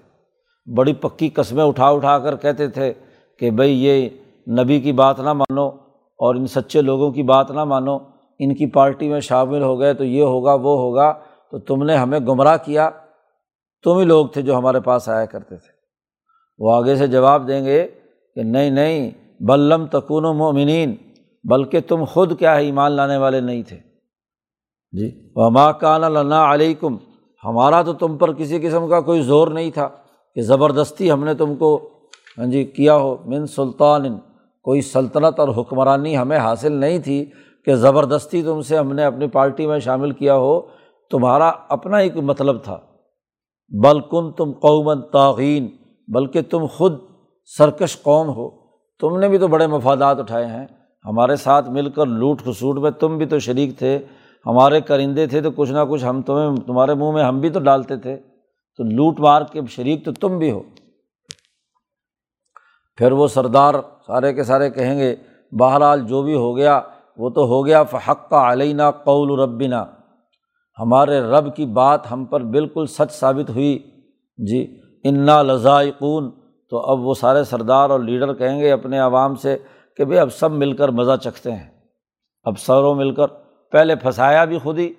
بڑی 0.76 0.94
پکی 0.94 1.30
قسمیں 1.30 1.64
اٹھا 1.64 1.88
اٹھا 1.88 2.20
کر 2.20 2.36
کہتے 2.36 2.68
تھے 2.68 2.94
کہ 3.40 3.52
بھائی 3.52 3.86
یہ 3.86 4.10
نبی 4.48 4.80
کی 4.80 4.92
بات 4.92 5.20
نہ 5.20 5.34
مانو 5.34 5.68
اور 6.24 6.36
ان 6.36 6.48
سچے 6.48 6.82
لوگوں 6.82 7.12
کی 7.12 7.24
بات 7.24 7.52
نہ 7.52 7.64
مانو۔ 7.64 7.98
ان 8.40 8.56
کی 8.56 8.66
پارٹی 8.66 9.10
میں 9.10 9.20
شامل 9.20 9.62
ہو 9.64 9.80
گئے 9.80 9.94
تو 9.94 10.04
یہ 10.04 10.24
ہوگا، 10.24 10.54
وہ 10.54 10.78
ہوگا۔ 10.80 11.14
تو 11.52 11.60
تم 11.60 11.84
نے 11.84 11.96
ہمیں 11.96 12.20
گمراہ 12.20 12.58
کیا۔ 12.66 12.90
تم 13.84 13.98
ہی 13.98 14.06
لوگ 14.06 14.28
تھے 14.28 14.42
جو 14.42 14.58
ہمارے 14.58 14.80
پاس 14.80 15.10
آیا 15.10 15.26
کرتے 15.26 15.58
تھے۔ 15.58 15.72
وہ 16.60 16.72
آگے 16.72 16.96
سے 16.96 17.08
جواب 17.08 17.48
دیں 17.48 17.66
گے 17.66 17.88
کہ 18.36 18.44
نہیں 18.44 18.70
نہیں 18.70 19.12
بلم 19.40 19.86
تکون 19.86 20.26
و 20.26 20.34
مومنین 20.34 20.96
بلکہ 21.44 21.80
تم 21.80 22.04
خود 22.06 22.40
کیا 22.40 22.56
ہے 22.56 22.62
ایمان 22.62 22.92
لانے 22.92 23.18
والے 23.18 23.40
نہیں 23.40 23.64
تھے۔ 23.64 23.78
جی 24.92 25.32
وما 25.36 25.72
کان 25.72 26.04
اللہ 26.04 26.36
علیکم 26.36 26.98
ہمارا 27.46 27.82
تو 27.82 27.94
تم 27.94 28.18
پر 28.18 28.34
کسی 28.34 28.60
قسم 28.60 28.90
کا 28.90 29.02
کوئی 29.02 29.22
زور 29.22 29.48
نہیں 29.48 29.72
تھا 29.72 29.90
کہ 30.36 30.42
زبردستی 30.42 31.12
ہم 31.12 31.24
نے 31.24 31.34
تم 31.34 31.56
کو 31.56 31.90
ہاں 32.38 32.46
جی 32.46 32.64
کیا 32.64 32.96
ہو، 32.96 33.18
من 33.26 33.46
سلطان، 33.46 34.18
کوئی 34.62 34.82
سلطنت 34.82 35.40
اور 35.40 35.48
حکمرانی 35.48 36.18
ہمیں 36.18 36.38
حاصل 36.38 36.72
نہیں 36.72 37.00
تھی 37.00 37.32
کہ 37.66 37.76
زبردستی 37.76 38.44
تم 38.44 38.62
سے 38.62 38.78
ہم 38.78 38.94
نے 38.94 39.06
اپنی 39.06 39.28
پارٹی 39.28 39.68
میں 39.68 39.80
شامل 39.80 40.12
کیا 40.12 40.36
ہو۔ 40.36 40.62
تمہارا 41.10 41.52
اپنا 41.70 41.98
ایک 41.98 42.18
مطلب 42.18 42.64
تھا۔ 42.64 42.78
بلکن 43.72 44.32
تم 44.32 44.52
قومن 44.52 45.02
توغین 45.02 45.68
بلکہ 46.08 46.42
تم 46.42 46.66
خود 46.66 47.00
سرکش 47.58 48.02
قوم 48.02 48.30
ہو۔ 48.30 48.50
تم 49.00 49.20
نے 49.20 49.30
بھی 49.30 49.38
تو 49.38 49.48
بڑے 49.48 49.68
مفادات 49.68 50.20
اٹھائے 50.20 50.46
ہیں۔ 50.46 50.68
ہمارے 51.06 51.36
ساتھ 51.36 51.70
مل 51.70 51.90
کر 51.90 52.06
لوٹ 52.06 52.42
خسوٹ 52.42 52.78
میں 52.78 52.92
تم 52.92 53.18
بھی 53.18 53.26
تو 53.26 53.40
شریک 53.40 53.80
تھے۔ 53.80 54.00
ہمارے 54.46 54.82
کرندے 54.82 55.28
تھے 55.28 55.42
تو 55.42 55.52
کچھ 55.52 55.72
نہ 55.72 55.80
کچھ 55.90 56.06
ہم 56.06 56.22
تمہیں، 56.22 56.56
تمہارے 56.56 56.94
منہ 56.94 57.12
میں 57.12 57.24
ہم 57.24 57.40
بھی 57.40 57.50
تو 57.50 57.60
ڈالتے 57.60 57.98
تھے۔ 57.98 58.18
تو 58.78 58.84
لوٹ 58.84 59.20
مار 59.20 59.42
کے 59.52 59.62
شریک 59.70 60.06
تو 60.06 60.12
تم 60.14 60.38
بھی 60.38 60.52
ہو۔ 60.52 60.62
پھر 62.98 63.12
وہ 63.12 63.28
سردار 63.28 63.74
سارے 64.08 64.34
کے 64.34 64.44
سارے 64.44 64.70
کہیں 64.70 65.00
گے، 65.00 65.16
بہرحال 65.52 66.08
جو 66.08 66.22
بھی 66.22 66.36
ہو 66.36 66.58
گیا، 66.58 66.82
وہ 67.18 67.30
تو 67.30 67.46
ہو 67.46 67.66
گیا، 67.66 67.84
فحق 67.84 68.30
کا 68.30 68.54
علینہ 68.54 68.92
قول 69.04 69.40
ربنا۔ 69.40 69.86
ہمارے 70.82 71.22
رب 71.22 71.56
کی 71.56 71.66
بات 71.66 72.12
ہم 72.12 72.26
پر 72.26 72.42
بالکل 72.42 72.86
سچ 72.86 73.12
ثابت 73.12 73.50
ہوئی۔ 73.50 73.80
جی 74.38 74.80
انا 75.04 75.42
لذائقون۔ 75.42 76.32
تو 76.70 76.78
اب 76.78 77.00
وہ 77.00 77.14
سارے 77.14 77.44
سردار 77.44 77.90
اور 77.90 78.00
لیڈر 78.00 78.34
کہیں 78.34 78.60
گے 78.60 78.72
اپنے 78.72 79.00
عوام 79.00 79.36
سے 79.36 79.58
کہ 79.98 80.06
بھائی 80.06 80.20
اب 80.20 80.34
سب 80.34 80.52
مل 80.52 80.74
کر 80.74 80.90
مزہ 80.90 81.16
چکھتے 81.24 81.52
ہیں۔ 81.52 81.70
اب 82.44 82.60
سروں 82.60 82.96
مل 82.96 83.14
کر، 83.14 83.28
پہلے 83.72 83.96
پھنسایا 83.96 84.46
بھی 84.46 84.60
خود 84.60 84.80
ہی۔ 84.80 84.94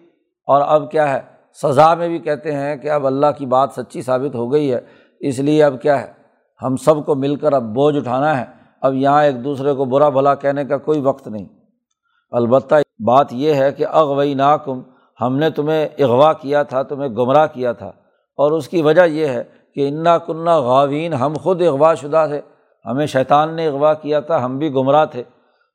اور 0.46 0.62
اب 0.66 0.90
کیا 0.90 1.12
ہے؟ 1.12 1.20
سزا 1.62 1.94
میں 1.94 2.08
بھی 2.08 2.18
کہتے 2.18 2.54
ہیں 2.54 2.76
کہ 2.76 2.90
اب 2.90 3.06
اللہ 3.06 3.26
کی 3.38 3.46
بات 3.46 3.70
سچی 3.76 4.02
ثابت 4.02 4.34
ہو 4.34 4.52
گئی 4.52 4.72
ہے۔ 4.72 4.80
اس 5.20 5.38
لیے 5.38 5.64
اب 5.64 5.82
کیا 5.82 6.02
ہے؟ 6.02 6.12
ہم 6.62 6.76
سب 6.76 7.06
کو 7.06 7.14
مل 7.14 7.36
کر 7.36 7.52
اب 7.52 7.62
بوجھ 7.62 7.96
اٹھانا 7.96 8.40
ہے۔ 8.40 8.44
اب 8.82 8.94
یہاں 8.94 9.24
ایک 9.24 9.44
دوسرے 9.44 9.72
کو 9.72 9.84
برا 9.84 10.08
بھلا 10.08 10.34
کہنے 10.34 10.64
کا 10.64 10.76
کوئی 10.76 11.00
وقت 11.00 11.28
نہیں۔ 11.28 11.46
البتہ 12.30 12.74
بات 13.06 13.32
یہ 13.32 13.54
ہے 13.54 13.72
کہ 13.72 13.86
اغوئی 13.86 14.34
ناکم 14.34 14.82
ہم 15.22 15.36
نے 15.36 15.50
تمہیں 15.50 15.88
اغوا 15.98 16.32
کیا 16.32 16.62
تھا، 16.62 16.82
تمہیں 16.82 17.08
گمراہ 17.08 17.46
کیا 17.46 17.72
تھا۔ 17.72 17.88
اور 18.36 18.52
اس 18.52 18.68
کی 18.68 18.82
وجہ 18.82 19.06
یہ 19.06 19.26
ہے 19.26 19.44
کہ 19.74 19.88
انا 19.88 20.18
کنہ 20.18 20.50
غاوین، 20.50 21.12
ہم 21.12 21.34
خود 21.42 21.62
اغوا 21.62 21.94
شدہ 21.94 22.24
تھے۔ 22.28 22.40
ہمیں 22.86 23.06
شیطان 23.06 23.54
نے 23.54 23.66
اغوا 23.66 23.94
کیا 23.94 24.20
تھا، 24.20 24.44
ہم 24.44 24.58
بھی 24.58 24.74
گمراہ 24.74 25.04
تھے۔ 25.04 25.22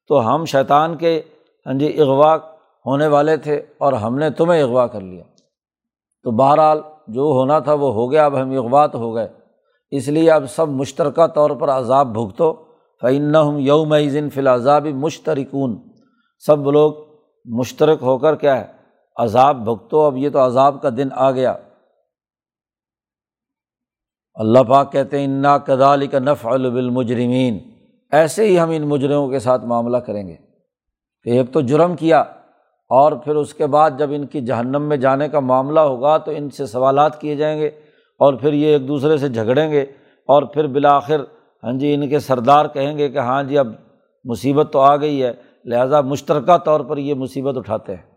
تو 0.07 0.35
ہم 0.35 0.45
شیطان 0.45 0.95
کے 0.95 1.21
ہاں 1.65 1.73
جی 1.73 2.01
اغوا 2.01 2.37
ہونے 2.85 3.07
والے 3.07 3.37
تھے 3.37 3.61
اور 3.77 3.93
ہم 3.93 4.17
نے 4.17 4.29
تمہیں 4.29 4.63
اغوا 4.63 4.87
کر 4.87 5.01
لیا۔ 5.01 5.23
تو 6.23 6.31
بہرحال 6.31 6.81
جو 7.07 7.21
ہونا 7.21 7.59
تھا 7.59 7.73
وہ 7.73 7.93
ہو 7.93 8.11
گیا، 8.11 8.25
اب 8.25 8.41
ہم 8.41 8.51
اغوا 8.51 8.87
تو 8.87 8.99
ہو 8.99 9.15
گئے۔ 9.15 9.27
اس 9.91 10.07
لیے 10.07 10.31
اب 10.31 10.43
سب 10.49 10.69
مشترکہ 10.69 11.27
طور 11.27 11.49
پر 11.49 11.69
عذاب 11.69 12.07
بھگتو۔ 12.07 12.53
فعن 13.01 13.35
ہم 13.35 13.57
یوم 13.57 13.99
ذن 13.99 14.29
فی 14.29 14.39
العذاب 14.39 14.85
مشترکون 14.85 15.77
سب 16.39 16.71
لوگ 16.71 16.93
مشترک 17.45 17.97
ہو 18.01 18.17
کر 18.17 18.35
کیا 18.35 18.61
ہے؟ 18.61 18.76
عذاب 19.17 19.63
بھگتو، 19.65 20.01
اب 20.01 20.17
یہ 20.17 20.29
تو 20.29 20.45
عذاب 20.45 20.81
کا 20.81 20.89
دن 20.97 21.07
آ 21.11 21.31
گیا۔ 21.31 21.55
اللہ 24.33 24.59
پاک 24.59 24.91
کہتے 24.91 25.19
ہیں، 25.19 25.25
انا 25.25 25.57
کدال 25.57 26.07
کا 26.07 26.19
نف 26.19 26.45
بالمجرمین 26.45 27.59
ایسے 28.11 28.45
ہی 28.47 28.59
ہم 28.59 28.69
ان 28.69 28.81
مجرموں 28.81 29.27
کے 29.27 29.39
ساتھ 29.39 29.65
معاملہ 29.65 29.97
کریں 29.97 30.27
گے 30.27 30.35
کہ 31.23 31.29
ایک 31.29 31.53
تو 31.53 31.61
جرم 31.61 31.95
کیا 31.95 32.19
اور 32.91 33.11
پھر 33.11 33.35
اس 33.35 33.53
کے 33.53 33.67
بعد 33.67 33.91
جب 33.97 34.09
ان 34.11 34.27
کی 34.27 34.41
جہنم 34.41 34.81
میں 34.81 34.97
جانے 34.97 35.29
کا 35.29 35.39
معاملہ 35.39 35.79
ہوگا 35.79 36.17
تو 36.17 36.31
ان 36.31 36.49
سے 36.49 36.65
سوالات 36.65 37.21
کیے 37.21 37.35
جائیں 37.35 37.59
گے 37.59 37.67
اور 38.19 38.33
پھر 38.33 38.53
یہ 38.53 38.67
ایک 38.67 38.87
دوسرے 38.87 39.17
سے 39.17 39.29
جھگڑیں 39.29 39.71
گے 39.71 39.81
اور 40.25 40.43
پھر 40.43 40.67
بالآخر 40.67 41.19
ہاں 41.63 41.73
جی 41.73 41.93
ان 41.93 42.09
کے 42.09 42.19
سردار 42.19 42.65
کہیں 42.65 42.97
گے 42.97 43.09
کہ 43.09 43.17
ہاں 43.17 43.43
جی 43.43 43.57
اب 43.57 43.67
مصیبت 44.25 44.69
تو 44.71 44.79
آ 44.79 44.95
گئی 44.95 45.23
ہے، 45.23 45.33
لہٰذا 45.65 46.01
مشترکہ 46.01 46.57
طور 46.57 46.79
پر 46.79 46.97
یہ 46.97 47.13
مصیبت 47.13 47.57
اٹھاتے 47.57 47.95
ہیں۔ 47.95 48.16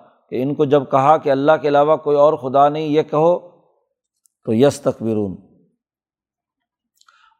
کہ 0.31 0.41
ان 0.43 0.53
کو 0.55 0.65
جب 0.65 0.83
کہا 0.91 1.15
کہ 1.17 1.29
اللہ 1.29 1.51
کے 1.61 1.67
علاوہ 1.67 1.95
کوئی 1.97 2.17
اور 2.17 2.33
خدا 2.33 2.67
نہیں، 2.69 2.83
یہ 2.83 3.03
کہو 3.03 3.37
تو 4.45 4.53
یس 4.53 4.79
تقبرون 4.81 5.35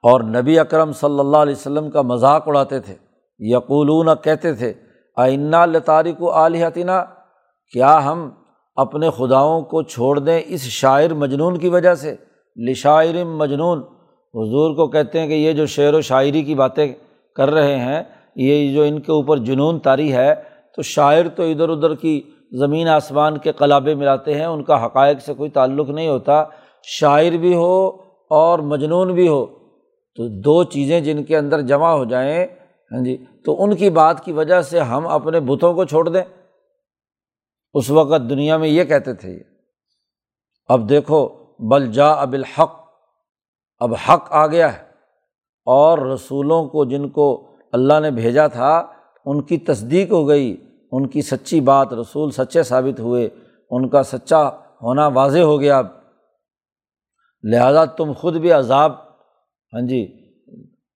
اور 0.04 0.22
نبی 0.22 0.58
اکرم 0.60 0.92
صلی 0.92 1.20
اللہ 1.20 1.38
علیہ 1.38 1.56
وسلم 1.56 1.90
کا 1.92 2.02
مذاق 2.02 2.48
اڑاتے 2.48 2.80
تھے، 2.80 2.96
یقولون 3.40 4.10
کہتے 4.24 4.54
تھے 4.54 4.74
آئنہ 5.18 5.66
لطارک 5.66 6.22
و 6.24 6.32
علیحتینہ 6.46 7.02
کیا 7.74 7.94
ہم 8.06 8.30
اپنے 8.78 9.10
خداؤں 9.10 9.62
کو 9.62 9.82
چھوڑ 9.84 10.18
دیں 10.20 10.40
اس 10.46 10.62
شاعر 10.62 11.14
مجنون 11.14 11.58
کی 11.58 11.70
وجہ 11.70 11.94
سے؟ 11.96 12.16
لشاعر 12.58 13.24
مجنون۔ 13.26 13.80
حضور 14.34 14.76
کو 14.76 14.88
کہتے 14.88 15.20
ہیں 15.20 15.28
کہ 15.28 15.34
یہ 15.34 15.54
جو 15.54 15.66
شعر 15.66 15.94
و 15.94 16.02
شاعری 16.02 16.42
کی 16.44 16.56
باتیں 16.56 16.88
کر 17.38 17.50
رہے 17.50 17.76
ہیں، 17.76 18.04
یہ 18.36 18.74
جو 18.74 18.82
ان 18.82 19.00
کے 19.02 19.12
اوپر 19.12 19.38
جنون 19.38 19.80
طاری 19.80 20.14
ہے، 20.14 20.34
تو 20.76 20.82
شاعر 20.82 21.28
تو 21.28 21.44
ادھر 21.44 21.70
ادھر 21.70 21.96
کی 21.96 22.22
زمین 22.60 22.88
آسمان 22.88 23.38
کے 23.38 23.52
قلابے 23.52 23.96
ملاتے 23.96 24.36
ہیں، 24.36 24.46
ان 24.46 24.64
کا 24.64 24.86
حقائق 24.86 25.20
سے 25.22 25.34
کوئی 25.34 25.50
تعلق 25.50 25.90
نہیں 25.90 26.08
ہوتا۔ 26.08 26.44
شاعر 26.84 27.32
بھی 27.32 27.56
ہو 27.56 27.88
اور 28.30 28.60
مجنون 28.60 29.14
بھی 29.14 29.28
ہو، 29.28 29.46
تو 30.16 30.42
دو 30.42 30.64
چیزیں 30.64 31.02
جن 31.02 31.24
کے 31.24 31.38
اندر 31.38 31.62
جمع 31.62 31.92
ہو 31.92 32.06
جائیں 32.06 32.48
ہاں 32.92 33.04
جی 33.04 33.26
تو 33.46 33.64
ان 33.64 33.76
کی 33.76 33.90
بات 33.90 34.26
کی 34.26 34.32
وجہ 34.32 34.62
سے 34.62 34.80
ہم 34.80 35.08
اپنے 35.08 35.40
بتوں 35.40 35.74
کو 35.74 35.86
چھوڑ 35.86 36.10
دیں۔ 36.10 36.22
اس 37.74 37.90
وقت 37.90 38.30
دنیا 38.30 38.58
میں 38.58 38.68
یہ 38.68 38.84
کہتے 38.84 39.14
تھے، 39.14 39.40
اب 40.68 40.90
دیکھو، 40.90 41.30
بل 41.60 41.92
جا 41.92 42.12
اب 42.12 42.34
الحق 42.34 42.72
اب 43.80 43.94
حق 44.10 44.28
آ 44.30 44.48
گیا 44.48 44.74
ہے۔ 44.74 44.84
اور 45.66 45.98
رسولوں 45.98 46.66
کو 46.66 46.86
جن 46.86 47.10
کو 47.10 47.48
اللہ 47.72 48.00
نے 48.00 48.12
بھیجا 48.12 48.48
تھا، 48.48 48.88
ان 49.26 49.42
کی 49.42 49.58
تصدیق 49.58 50.12
ہو 50.12 50.28
گئی۔ 50.28 50.71
ان 50.92 51.08
کی 51.08 51.22
سچی 51.22 51.62
بات 51.62 51.94
رسول 51.94 52.32
سچے 52.32 52.64
ثابت 52.64 53.00
ہوئے، 53.00 53.30
ان 53.70 53.90
کا 53.90 54.04
سچا 54.04 54.50
ہونا 54.82 55.08
واضح 55.08 55.40
ہو 55.40 55.60
گیا۔ 55.60 55.78
اب 55.78 55.86
لہٰذا 57.44 57.86
تم 57.86 58.12
خود 58.18 58.36
بھی 58.36 58.52
عذاب 58.52 58.92
ہاں 59.74 59.88
جی 59.88 60.08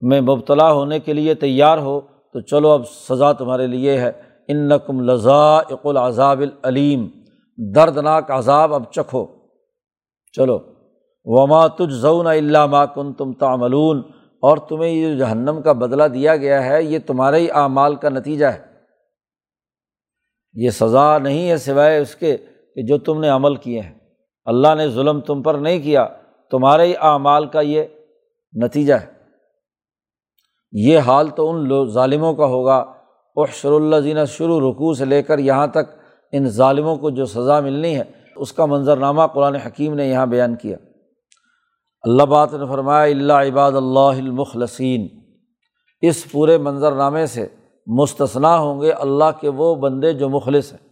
میں 0.01 0.21
مبتلا 0.21 0.71
ہونے 0.71 0.99
کے 0.99 1.13
لیے 1.13 1.33
تیار 1.33 1.77
ہو۔ 1.77 2.01
تو 2.33 2.39
چلو 2.41 2.69
اب 2.69 2.81
سزا 2.87 3.31
تمہارے 3.31 3.67
لیے 3.67 3.97
ہے۔ 3.97 4.11
ان 4.47 4.57
نقم 4.69 4.99
لذا 4.99 5.57
العذاب 5.83 6.39
العلیم۔ 6.39 7.07
دردناک 7.57 8.31
عذاب 8.31 8.73
اب 8.73 8.83
چکھو۔ 8.91 9.25
چلو۔ 10.31 10.59
وما 11.25 11.67
تجھ 11.67 11.93
زون 11.93 12.27
اللہ 12.27 12.85
کن 12.95 13.13
تم 13.13 13.33
تعملون۔ 13.33 14.01
اور 14.41 14.57
تمہیں 14.57 14.91
یہ 14.91 15.15
جہنم 15.15 15.61
کا 15.61 15.71
بدلہ 15.71 16.03
دیا 16.03 16.35
گیا 16.35 16.65
ہے، 16.65 16.83
یہ 16.83 16.99
تمہارے 17.07 17.39
ہی 17.39 17.47
اعمال 17.51 17.95
کا 17.95 18.09
نتیجہ 18.09 18.45
ہے۔ 18.45 18.74
یہ 20.55 20.69
سزا 20.69 21.17
نہیں 21.17 21.49
ہے 21.49 21.57
سوائے 21.57 21.97
اس 21.97 22.15
کے 22.15 22.37
کہ 22.75 22.81
جو 22.81 22.97
تم 22.97 23.19
نے 23.19 23.29
عمل 23.29 23.55
کیے 23.55 23.81
ہیں۔ 23.81 23.93
اللہ 24.45 24.75
نے 24.75 24.87
ظلم 24.87 25.19
تم 25.19 25.41
پر 25.41 25.55
نہیں 25.55 25.79
کیا، 25.79 26.07
تمہارے 26.51 26.87
ہی 26.87 26.93
اعمال 27.01 27.45
کا 27.45 27.61
یہ 27.61 27.83
نتیجہ 28.63 28.93
ہے۔ 28.93 29.05
یہ 30.71 30.99
حال 30.99 31.27
تو 31.27 31.51
ان 31.51 31.67
لو 31.67 31.85
ظالموں 31.85 32.33
کا 32.33 32.45
ہوگا۔ 32.45 32.75
احشر 33.35 33.71
اللہ 33.71 33.95
زینہ 33.95 34.25
شروع 34.27 34.71
رکوع 34.71 34.93
سے 34.93 35.05
لے 35.05 35.23
کر 35.23 35.39
یہاں 35.39 35.67
تک 35.67 35.99
ان 36.31 36.47
ظالموں 36.47 36.95
کو 36.95 37.09
جو 37.09 37.25
سزا 37.25 37.59
ملنی 37.59 37.97
ہے، 37.97 38.03
اس 38.35 38.53
کا 38.53 38.65
منظرنامہ 38.65 39.21
قرآن 39.33 39.55
حکیم 39.55 39.93
نے 39.93 40.07
یہاں 40.07 40.25
بیان 40.25 40.55
کیا۔ 40.55 40.77
اللہ 42.01 42.23
بات 42.23 42.53
نے 42.53 42.65
فرمایا 42.67 43.03
اللہ 43.03 43.33
عباد 43.33 43.71
اللہ 43.71 43.99
المخلصین۔ 43.99 45.07
اس 46.01 46.31
پورے 46.31 46.57
منظرنامے 46.57 47.25
سے 47.25 47.47
مستثنا 47.85 48.57
ہوں 48.57 48.81
گے 48.81 48.91
اللہ 48.91 49.31
کے 49.39 49.49
وہ 49.49 49.75
بندے 49.75 50.13
جو 50.13 50.29
مخلص 50.29 50.71
ہیں، 50.73 50.87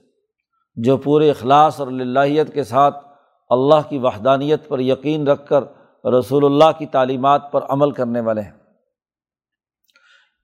جو 0.76 0.98
پورے 0.98 1.30
اخلاص 1.30 1.80
اور 1.80 1.88
اللہیت 1.88 2.54
کے 2.54 2.64
ساتھ 2.64 3.08
اللہ 3.50 3.90
کی 3.90 3.98
وحدانیت 3.98 4.68
پر 4.68 4.80
یقین 4.80 5.28
رکھ 5.28 5.48
کر 5.48 5.64
رسول 6.06 6.46
اللہ 6.46 6.78
کی 6.78 6.86
تعلیمات 6.86 7.52
پر 7.52 7.62
عمل 7.70 7.92
کرنے 7.92 8.20
والے 8.20 8.42
ہیں۔ 8.42 8.52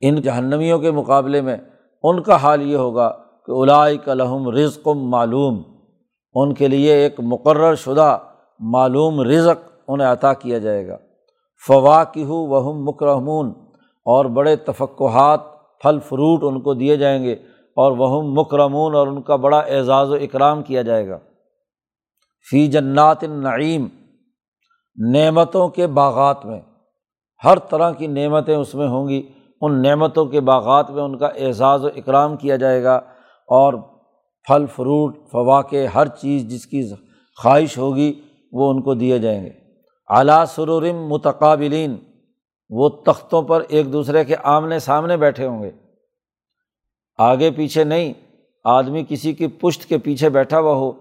ان 0.01 0.21
جہنمیوں 0.21 0.79
کے 0.79 0.91
مقابلے 0.91 1.41
میں 1.41 1.57
ان 2.03 2.21
کا 2.21 2.35
حال 2.35 2.61
یہ 2.61 2.75
ہوگا 2.75 3.09
کہ 3.45 3.51
الائی 3.51 3.97
کلحم 3.97 4.49
رزق 4.49 4.87
معلوم، 4.87 5.61
ان 6.33 6.53
کے 6.53 6.67
لیے 6.67 6.93
ایک 6.93 7.15
مقرر 7.19 7.75
شدہ 7.75 8.17
معلوم 8.59 9.21
رزق 9.21 9.69
انہیں 9.87 10.11
عطا 10.11 10.33
کیا 10.33 10.57
جائے 10.57 10.87
گا۔ 10.87 10.97
فوا 11.67 12.03
کی 12.03 12.23
ہو 12.23 12.35
وہم 12.35 12.83
مکرمون 12.83 13.49
اور 14.05 14.25
بڑے 14.25 14.55
تفقحات 14.55 15.39
پھل 15.81 15.99
فروٹ 15.99 16.39
ان 16.43 16.61
کو 16.61 16.73
دیے 16.73 16.97
جائیں 16.97 17.23
گے 17.23 17.33
اور 17.75 17.91
وہ 17.91 18.21
مکرمون 18.21 18.95
اور 18.95 19.07
ان 19.07 19.21
کا 19.21 19.35
بڑا 19.35 19.59
اعزاز 19.59 20.09
و 20.09 20.13
اکرام 20.13 20.63
کیا 20.63 20.81
جائے 20.81 21.09
گا۔ 21.09 21.17
فی 22.49 22.67
جنات 22.67 23.23
النعیم، 23.23 23.87
نعمتوں 25.11 25.69
کے 25.69 25.87
باغات 25.87 26.45
میں۔ 26.45 26.61
ہر 27.43 27.59
طرح 27.59 27.91
کی 27.91 28.07
نعمتیں 28.07 28.55
اس 28.55 28.75
میں 28.75 28.87
ہوں 28.87 29.07
گی۔ 29.07 29.27
ان 29.61 29.81
نعمتوں 29.81 30.25
کے 30.25 30.41
باغات 30.41 30.91
میں 30.91 31.03
ان 31.03 31.17
کا 31.17 31.27
اعزاز 31.27 31.85
و 31.85 31.87
اکرام 31.87 32.37
کیا 32.37 32.55
جائے 32.55 32.83
گا 32.83 32.95
اور 33.47 33.73
پھل 34.47 34.65
فروٹ 34.75 35.15
فواقع 35.31 35.85
ہر 35.95 36.07
چیز 36.07 36.47
جس 36.47 36.65
کی 36.65 36.89
خواہش 37.43 37.77
ہوگی 37.77 38.21
وہ 38.51 38.69
ان 38.69 38.81
کو 38.81 38.93
دیے 38.93 39.19
جائیں 39.19 39.45
گے۔ 39.45 39.49
اعلیٰ 40.09 40.45
سرورم 40.45 41.07
متقابلین 41.07 41.95
وہ 42.69 42.89
تختوں 42.89 43.41
پر 43.41 43.63
ایک 43.69 43.93
دوسرے 43.93 44.25
کے 44.25 44.35
آمنے 44.43 44.79
سامنے 44.79 45.17
بیٹھے 45.17 45.45
ہوں 45.45 45.63
گے۔ 45.63 45.71
آگے 47.17 47.51
پیچھے 47.51 47.83
نہیں، 47.83 48.13
آدمی 48.63 49.03
کسی 49.09 49.33
کی 49.33 49.47
پشت 49.47 49.85
کے 49.85 49.97
پیچھے 49.97 50.29
بیٹھا 50.29 50.59
ہوا 50.59 50.73
ہو 50.73 50.91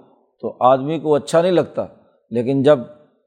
تو 0.41 0.57
آدمی 0.61 0.99
کو 0.99 1.15
اچھا 1.15 1.43
نہیں 1.43 1.53
لگتا۔ 1.53 1.87
لیکن 2.31 2.63
جب 2.63 2.79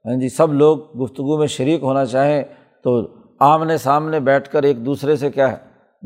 ہاں 0.06 0.20
جی 0.20 0.30
سب 0.30 0.54
لوگ 0.54 0.78
گفتگو 0.78 1.38
میں 1.38 1.48
شریک 1.48 1.84
ہونا 1.84 2.06
چاہیں 2.06 2.44
تو 2.84 3.08
آمنے 3.40 3.78
سامنے 3.78 4.20
بیٹھ 4.20 4.50
کر 4.50 4.64
ایک 4.64 4.86
دوسرے 4.86 5.16
سے 5.16 5.32
کیا 5.32 5.52
ہے، 5.52 5.58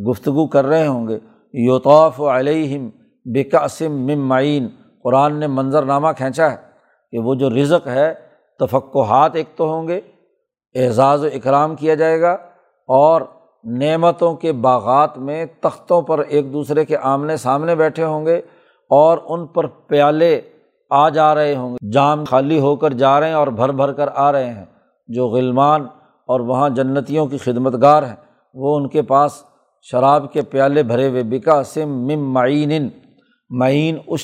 گفتگو 0.04 0.48
کر 0.48 0.66
رہے 0.66 0.88
ہوں 0.88 1.08
گے۔ 1.08 1.20
یوطوف 1.54 2.22
علیہم 2.22 2.90
بےقاسم 3.26 3.92
مم 3.92 4.28
معین۔ 4.28 4.68
قرآن 5.04 5.36
نے 5.36 5.48
منظرنامہ 5.48 6.08
کھینچا 6.18 6.52
ہے 6.52 6.58
کہ 7.12 7.20
وہ 7.20 7.36
جو 7.36 7.50
رزق 7.50 7.88
ہے 7.88 8.14
تفقحات 8.60 9.36
ایک 9.36 9.48
تو 9.56 9.74
ہوں 9.74 9.88
گے 9.88 10.02
اعزاز 10.76 11.24
و 11.24 11.28
اکرام 11.28 11.76
کیا 11.76 11.96
جائے 11.96 12.22
گا 12.22 12.32
اور 12.88 13.22
نعمتوں 13.64 14.36
کے 14.36 14.52
باغات 14.52 15.18
میں 15.18 15.46
تختوں 15.62 16.02
پر 16.02 16.20
ایک 16.20 16.54
دوسرے 16.54 16.86
کے 16.86 16.98
آمنے 16.98 17.38
سامنے 17.38 17.76
بیٹھے 17.76 18.04
ہوں 18.04 18.26
گے 18.26 18.36
اور 18.90 19.18
ان 19.26 19.48
پر 19.48 19.68
پیالے 19.68 20.42
آ 20.90 21.10
جا 21.10 21.36
رہے 21.36 21.56
ہوں 21.56 21.74
گے۔ 21.74 21.92
جام 21.92 22.24
خالی 22.24 22.60
ہو 22.60 22.76
کر 22.76 22.94
جا 22.94 23.20
رہے 23.20 23.28
ہیں 23.28 23.34
اور 23.34 23.48
بھر 23.48 23.70
بھر 23.70 23.92
کر 23.94 24.10
آ 24.16 24.32
رہے 24.32 24.54
ہیں۔ 24.54 24.66
جو 25.08 25.28
غلمان 25.28 25.82
اور 26.28 26.40
وہاں 26.40 26.70
جنتیوں 26.70 27.28
کی 27.28 27.38
خدمت 27.38 27.82
گار 27.82 28.04
ہیں، 28.04 28.16
وہ 28.54 28.76
ان 28.76 28.88
کے 28.88 29.02
پاس 29.02 29.44
شراب 29.82 30.34
کے 30.34 30.42
پیالے 30.42 30.84
بھرے 30.84 31.10
ہوئے 31.10 31.24
بکا 31.24 31.64
سم 31.64 31.90
مم 31.90 32.34
معین 32.34 32.90
معین 33.50 33.98
اس 34.08 34.22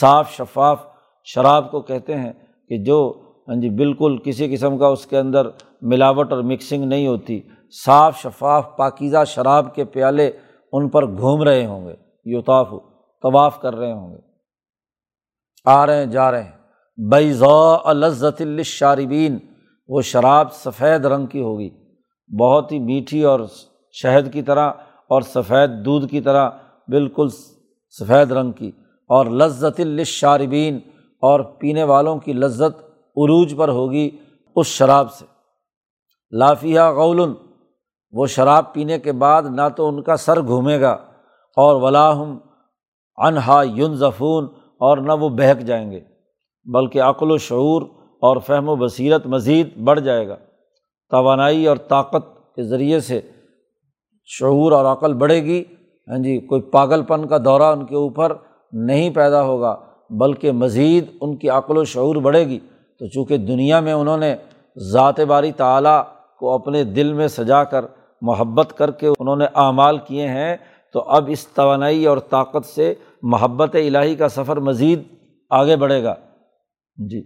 صاف 0.00 0.30
شفاف 0.30 0.78
شراب 1.24 1.70
کو 1.70 1.80
کہتے 1.80 2.16
ہیں 2.16 2.32
کہ 2.68 2.84
جو 2.84 3.14
ہاں 3.48 3.60
جی 3.60 3.70
بالکل 3.70 4.16
کسی 4.24 4.56
قسم 4.56 4.78
کا 4.78 4.86
اس 4.86 5.06
کے 5.06 5.18
اندر 5.18 5.46
ملاوٹ 5.82 6.32
اور 6.32 6.42
مکسنگ 6.42 6.84
نہیں 6.84 7.06
ہوتی۔ 7.06 7.40
صاف 7.84 8.18
شفاف 8.18 8.76
پاکیزہ 8.76 9.24
شراب 9.26 9.74
کے 9.74 9.84
پیالے 9.84 10.30
ان 10.72 10.88
پر 10.88 11.06
گھوم 11.06 11.42
رہے 11.42 11.66
ہوں 11.66 11.86
گے 11.86 11.94
یوتاف 12.24 12.68
طواف 13.22 13.60
کر 13.60 13.76
رہے 13.76 13.92
ہوں 13.92 14.12
گے۔ 14.12 14.20
آ 15.64 15.86
رہے 15.86 15.96
ہیں، 15.96 16.06
جا 16.06 16.30
رہے 16.30 16.42
ہیں۔ 16.42 16.52
بیضا 17.10 17.92
لذت 17.92 18.42
الشاربین 18.42 19.38
وہ 19.88 20.02
شراب 20.02 20.52
سفید 20.52 21.04
رنگ 21.04 21.26
کی 21.26 21.40
ہوگی۔ 21.40 21.70
بہت 22.40 22.72
ہی 22.72 22.78
میٹھی 22.78 23.22
اور 23.22 23.40
شہد 23.92 24.32
کی 24.32 24.42
طرح 24.42 24.70
اور 25.08 25.22
سفید 25.22 25.70
دودھ 25.84 26.06
کی 26.08 26.20
طرح، 26.20 26.50
بالکل 26.88 27.28
سفید 28.00 28.32
رنگ 28.32 28.52
کی۔ 28.52 28.70
اور 29.08 29.26
لذت 29.26 29.80
الشاربین 29.80 30.78
اور 31.20 31.40
پینے 31.40 31.84
والوں 31.84 32.18
کی 32.18 32.32
لذت 32.32 32.85
عروج 33.16 33.54
پر 33.56 33.68
ہوگی 33.68 34.10
اس 34.56 34.66
شراب 34.66 35.12
سے۔ 35.12 35.24
لافیہ 36.32 36.80
غول 36.80 37.20
وہ 38.12 38.26
شراب 38.26 38.72
پینے 38.72 38.98
کے 38.98 39.12
بعد 39.12 39.42
نہ 39.50 39.68
تو 39.76 39.88
ان 39.88 40.02
کا 40.02 40.16
سر 40.16 40.40
گھومے 40.40 40.80
گا 40.80 40.92
اور 41.56 41.82
ولاحم 41.82 42.36
انہا 43.16 43.62
یون 43.74 43.96
ظفون 43.96 44.44
اور 44.80 44.98
نہ 44.98 45.12
وہ 45.12 45.28
بہک 45.28 45.60
جائیں 45.60 45.90
گے، 45.90 46.00
بلکہ 46.64 47.02
عقل 47.02 47.30
و 47.30 47.38
شعور 47.38 47.82
اور 48.22 48.36
فہم 48.36 48.68
و 48.68 48.76
بصیرت 48.76 49.26
مزید 49.26 49.76
بڑھ 49.76 50.00
جائے 50.00 50.28
گا۔ 50.28 50.36
توانائی 51.10 51.66
اور 51.66 51.76
طاقت 51.76 52.54
کے 52.56 52.62
ذریعے 52.62 53.00
سے 53.00 53.20
شعور 54.24 54.72
اور 54.72 54.84
عقل 54.84 55.14
بڑھے 55.14 55.44
گی۔ 55.44 55.64
ہاں 56.08 56.18
جی 56.18 56.38
کوئی 56.38 56.62
پاگل 56.62 57.02
پن 57.02 57.26
کا 57.26 57.38
دورہ 57.44 57.62
ان 57.62 57.86
کے 57.86 57.96
اوپر 57.96 58.32
نہیں 58.72 59.10
پیدا 59.10 59.42
ہوگا، 59.42 59.76
بلکہ 60.10 60.52
مزید 60.52 61.04
ان 61.20 61.36
کی 61.36 61.48
عقل 61.48 61.76
و 61.76 61.84
شعور 61.84 62.16
بڑھے 62.16 62.46
گی۔ 62.46 62.58
تو 62.98 63.06
چونکہ 63.06 63.36
دنیا 63.36 63.80
میں 63.80 63.92
انہوں 63.92 64.16
نے 64.16 64.36
ذات 64.76 65.20
باری 65.20 65.52
تعلیٰ 65.52 66.02
کو 66.38 66.54
اپنے 66.54 66.84
دل 66.84 67.12
میں 67.12 67.28
سجا 67.28 67.64
کر 67.64 67.84
محبت 68.20 68.72
کر 68.76 68.90
کے 68.90 69.06
انہوں 69.06 69.36
نے 69.36 69.44
اعمال 69.54 69.98
کیے 69.98 70.28
ہیں، 70.28 70.56
تو 70.92 71.00
اب 71.00 71.24
اس 71.28 71.46
توانائی 71.46 72.06
اور 72.06 72.18
طاقت 72.18 72.66
سے 72.66 72.94
محبت 73.22 73.74
الہی 73.74 74.14
کا 74.14 74.28
سفر 74.28 74.56
مزید 74.56 75.02
آگے 75.50 75.76
بڑھے 75.76 76.02
گا۔ 76.02 76.14
جی۔ 77.10 77.22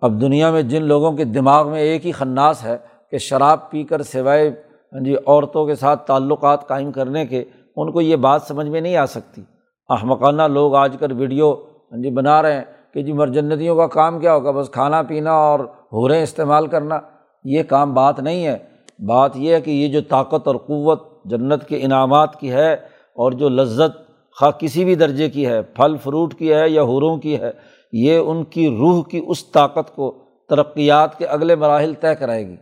اب 0.00 0.20
دنیا 0.20 0.50
میں 0.50 0.62
جن 0.62 0.82
لوگوں 0.82 1.12
کے 1.12 1.24
دماغ 1.24 1.70
میں 1.70 1.80
ایک 1.80 2.06
ہی 2.06 2.12
خناس 2.12 2.64
ہے 2.64 2.76
کہ 3.10 3.18
شراب 3.18 3.70
پی 3.70 3.82
کر 3.82 4.02
سوائے 4.02 4.48
ہاں 4.92 5.04
جی 5.04 5.14
عورتوں 5.26 5.66
کے 5.66 5.74
ساتھ 5.74 6.06
تعلقات 6.06 6.68
قائم 6.68 6.92
کرنے 6.92 7.26
کے، 7.26 7.44
ان 7.76 7.92
کو 7.92 8.00
یہ 8.00 8.16
بات 8.16 8.42
سمجھ 8.42 8.66
میں 8.66 8.80
نہیں 8.80 8.96
آ 8.96 9.06
سکتی۔ 9.06 9.42
احمقانہ 9.88 10.42
لوگ 10.42 10.74
آج 10.74 10.96
کل 11.00 11.12
ویڈیو 11.12 11.54
ہاں 11.92 12.02
جی 12.02 12.10
بنا 12.10 12.42
رہے 12.42 12.52
ہیں۔ 12.52 12.64
کہ 12.94 13.02
جی 13.02 13.12
مر 13.12 13.26
جنتیوں 13.26 13.76
کا 13.76 13.86
کام 13.86 14.18
کیا 14.18 14.34
ہوگا؟ 14.34 14.50
بس 14.50 14.70
کھانا 14.70 15.02
پینا 15.02 15.32
اور 15.32 15.60
ہوریں 15.92 16.22
استعمال 16.22 16.66
کرنا۔ 16.66 17.00
یہ 17.44 17.62
کام 17.62 17.94
بات 17.94 18.20
نہیں 18.20 18.46
ہے۔ 18.46 18.58
بات 19.06 19.36
یہ 19.36 19.54
ہے 19.54 19.60
کہ 19.60 19.70
یہ 19.70 19.88
جو 19.88 20.00
طاقت 20.00 20.48
اور 20.48 20.56
قوت 20.56 21.24
جنت 21.24 21.64
کے 21.64 21.78
انعامات 21.82 22.40
کی 22.40 22.50
ہے 22.50 22.74
اور 23.14 23.32
جو 23.32 23.48
لذت 23.48 24.08
خواہ 24.40 24.50
کسی 24.50 24.84
بھی 24.84 24.94
درجے 24.94 25.30
کی 25.30 25.46
ہے، 25.46 25.62
پھل، 25.62 25.96
فروٹ 26.04 26.34
کی 26.34 26.54
ہے 26.54 26.68
یا 26.68 26.82
حوروں 26.82 27.16
کی 27.16 27.40
ہے، 27.40 27.50
یہ 27.92 28.16
ان 28.16 28.44
کی 28.44 28.68
روح 28.68 29.02
کی 29.10 29.24
اس 29.28 29.46
طاقت 29.46 29.96
کو 29.96 30.18
ترقیات 30.48 31.18
کے 31.18 31.26
اگلے 31.26 31.54
مراحل 31.54 31.92
طے 32.00 32.14
کرائے 32.14 32.48
گی۔ 32.48 32.56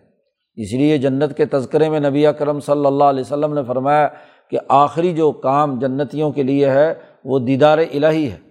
اس 0.56 0.72
لیے 0.72 0.98
جنت 0.98 1.36
کے 1.36 1.46
تذکرے 1.46 1.88
میں 1.88 2.00
نبی 2.00 2.26
اکرم 2.26 2.60
صلی 2.60 2.86
اللہ 2.86 3.04
علیہ 3.04 3.20
وسلم 3.20 3.54
نے 3.54 3.64
فرمایا 3.64 4.08
کہ 4.50 4.58
آخری 4.68 5.14
جو 5.14 5.32
کام 5.32 5.78
جنتیوں 5.78 6.30
کے 6.30 6.42
لیے 6.42 6.70
ہے، 6.70 6.94
وہ 7.24 7.38
دیدار 7.38 7.78
الہی 7.78 8.30
ہے۔ 8.30 8.45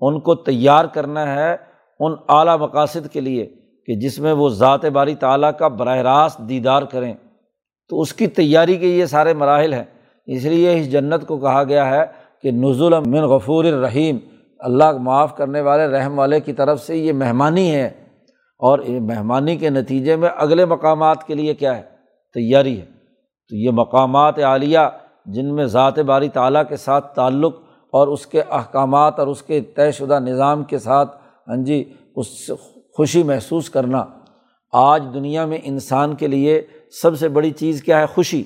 ان 0.00 0.20
کو 0.20 0.34
تیار 0.34 0.84
کرنا 0.84 1.34
ہے 1.34 1.56
ان 2.00 2.12
اعلیٰ 2.28 2.58
مقاصد 2.58 3.12
کے 3.12 3.20
لیے 3.20 3.46
کہ 3.86 3.94
جس 3.94 4.18
میں 4.18 4.32
وہ 4.32 4.48
ذات 4.48 4.84
باری 4.84 5.14
تعالیٰ 5.14 5.50
کا 5.58 5.68
براہ 5.68 5.96
راست 5.96 6.38
دیدار 6.38 6.82
کریں۔ 6.82 7.14
تو 7.88 8.00
اس 8.00 8.14
کی 8.14 8.26
تیاری 8.26 8.76
کے 8.76 8.86
یہ 8.86 9.04
سارے 9.04 9.34
مراحل 9.34 9.72
ہیں۔ 9.72 9.84
اس 10.26 10.44
لیے 10.44 10.80
اس 10.80 10.92
جنت 10.92 11.26
کو 11.26 11.38
کہا 11.38 11.64
گیا 11.64 11.90
ہے 11.90 12.04
کہ 12.42 12.50
نزول 12.50 12.94
من 13.06 13.20
غفور 13.20 13.64
الرحیم، 13.64 14.18
اللہ 14.58 14.92
معاف 14.92 15.36
کرنے 15.36 15.60
والے، 15.60 15.86
رحم 15.86 16.18
والے 16.18 16.40
کی 16.40 16.52
طرف 16.52 16.80
سے 16.80 16.96
یہ 16.96 17.12
مہمانی 17.12 17.74
ہے۔ 17.74 17.90
اور 18.58 18.78
مہمانی 18.88 19.56
کے 19.56 19.70
نتیجے 19.70 20.16
میں 20.16 20.28
اگلے 20.36 20.64
مقامات 20.64 21.24
کے 21.24 21.34
لیے 21.34 21.54
کیا 21.54 21.76
ہے؟ 21.76 21.82
تیاری 22.34 22.80
ہے۔ 22.80 22.84
تو 23.48 23.56
یہ 23.56 23.70
مقامات 23.70 24.38
عالیہ 24.38 24.78
جن 25.26 25.54
میں 25.54 25.64
ذات 25.64 25.98
باری 25.98 26.28
تعالیٰ 26.28 26.62
کے 26.68 26.76
ساتھ 26.76 27.14
تعلق 27.14 27.56
اور 27.90 28.08
اس 28.08 28.26
کے 28.26 28.42
احکامات 28.42 29.18
اور 29.18 29.26
اس 29.26 29.42
کے 29.42 29.60
طے 29.60 29.92
شدہ 29.92 30.18
نظام 30.18 30.64
کے 30.64 30.78
ساتھ 30.78 31.16
ہاں 31.48 31.56
جی 31.56 31.92
اس 32.16 32.50
خوشی 32.96 33.22
محسوس 33.22 33.70
کرنا۔ 33.70 34.04
آج 34.72 35.04
دنیا 35.14 35.44
میں 35.44 35.58
انسان 35.62 36.14
کے 36.14 36.26
لیے 36.26 36.62
سب 37.02 37.18
سے 37.18 37.28
بڑی 37.28 37.50
چیز 37.50 37.82
کیا 37.82 38.00
ہے؟ 38.00 38.06
خوشی۔ 38.06 38.42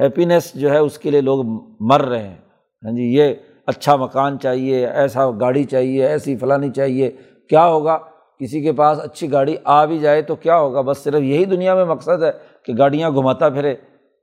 ہیپینیس 0.00 0.54
جو 0.54 0.70
ہے، 0.70 0.78
اس 0.78 0.98
کے 0.98 1.10
لیے 1.10 1.20
لوگ 1.20 1.44
مر 1.80 2.02
رہے 2.02 2.22
ہیں۔ 2.22 2.36
ہاں 2.84 2.96
جی 2.96 3.02
یہ 3.02 3.34
اچھا 3.66 3.96
مکان 3.96 4.38
چاہیے، 4.38 4.86
ایسا 4.86 5.30
گاڑی 5.30 5.64
چاہیے، 5.64 6.06
ایسی 6.06 6.36
فلانی 6.36 6.70
چاہیے۔ 6.70 7.10
کیا 7.48 7.66
ہوگا؟ 7.66 7.98
کسی 8.40 8.60
کے 8.60 8.72
پاس 8.72 9.00
اچھی 9.00 9.32
گاڑی 9.32 9.56
آ 9.64 9.84
بھی 9.84 9.98
جائے 9.98 10.22
تو 10.22 10.34
کیا 10.34 10.58
ہوگا؟ 10.58 10.80
بس 10.80 10.98
صرف 10.98 11.20
یہی 11.20 11.44
دنیا 11.44 11.74
میں 11.74 11.84
مقصد 11.84 12.22
ہے 12.22 12.30
کہ 12.64 12.72
گاڑیاں 12.78 13.10
گھماتا 13.10 13.48
پھرے، 13.48 13.74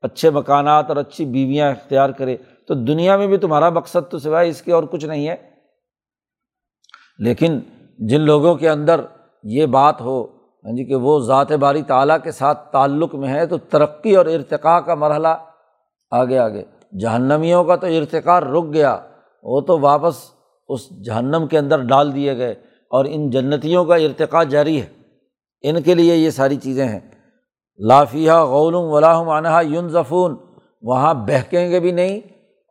اچھے 0.01 0.29
مکانات 0.29 0.86
اور 0.89 0.97
اچھی 0.97 1.25
بیویاں 1.25 1.71
اختیار 1.71 2.10
کرے۔ 2.10 2.38
تو 2.67 2.73
دنیا 2.73 3.17
میں 3.17 3.27
بھی 3.27 3.38
تمہارا 3.38 3.69
مقصد 3.69 4.12
تو 4.12 4.19
سوائے 4.19 4.49
اس 4.49 4.62
کے 4.62 4.73
اور 4.73 4.84
کچھ 4.84 5.06
نہیں 5.06 5.27
ہے۔ 5.27 5.36
لیکن 7.19 7.60
جن 7.99 8.21
لوگوں 8.21 8.56
کے 8.56 8.69
اندر 8.69 9.01
یہ 9.43 9.65
بات 9.65 10.01
ہو 10.01 10.25
ہاں 10.65 10.75
جی 10.75 10.86
کہ 10.86 10.95
وہ 10.95 11.19
ذات 11.19 11.51
باری 11.51 11.82
تعالیٰ 11.82 12.17
کے 12.23 12.32
ساتھ 12.32 12.71
تعلق 12.71 13.15
میں 13.15 13.30
ہے، 13.30 13.45
تو 13.45 13.58
ترقی 13.58 14.15
اور 14.15 14.25
ارتقاء 14.25 14.80
کا 14.80 14.95
مرحلہ 14.95 15.27
آگے 16.12 16.38
آگے۔ 16.38 16.63
جہنمیوں 16.99 17.63
کا 17.63 17.75
تو 17.75 17.88
ارتقا 17.88 18.39
رک 18.39 18.73
گیا، 18.73 18.99
وہ 19.43 19.62
تو 19.62 19.80
واپس 19.80 20.15
اس 20.67 21.06
جہنم 21.06 21.47
کے 21.47 21.58
اندر 21.58 21.82
ڈال 21.82 22.15
دیے 22.15 22.38
گئے 22.38 22.51
اور 22.89 23.06
ان 23.10 23.30
جنتیوں 23.30 23.86
کا 23.86 23.95
ارتقا 23.95 24.43
جاری 24.43 24.82
ہے۔ 24.82 24.88
ان 25.62 25.82
کے 25.82 25.95
لیے 25.95 26.15
یہ 26.15 26.30
ساری 26.30 26.56
چیزیں 26.56 26.88
ہیں۔ 26.88 26.99
لافیہ 27.88 28.32
غول 28.32 28.75
ولاحم 28.75 29.30
انہا 29.30 29.62
یون 29.62 29.89
ظفون 29.89 30.36
وہاں 30.82 31.13
بہکیں 31.13 31.69
گے 31.69 31.80
بھی 31.80 31.91
نہیں 31.91 32.19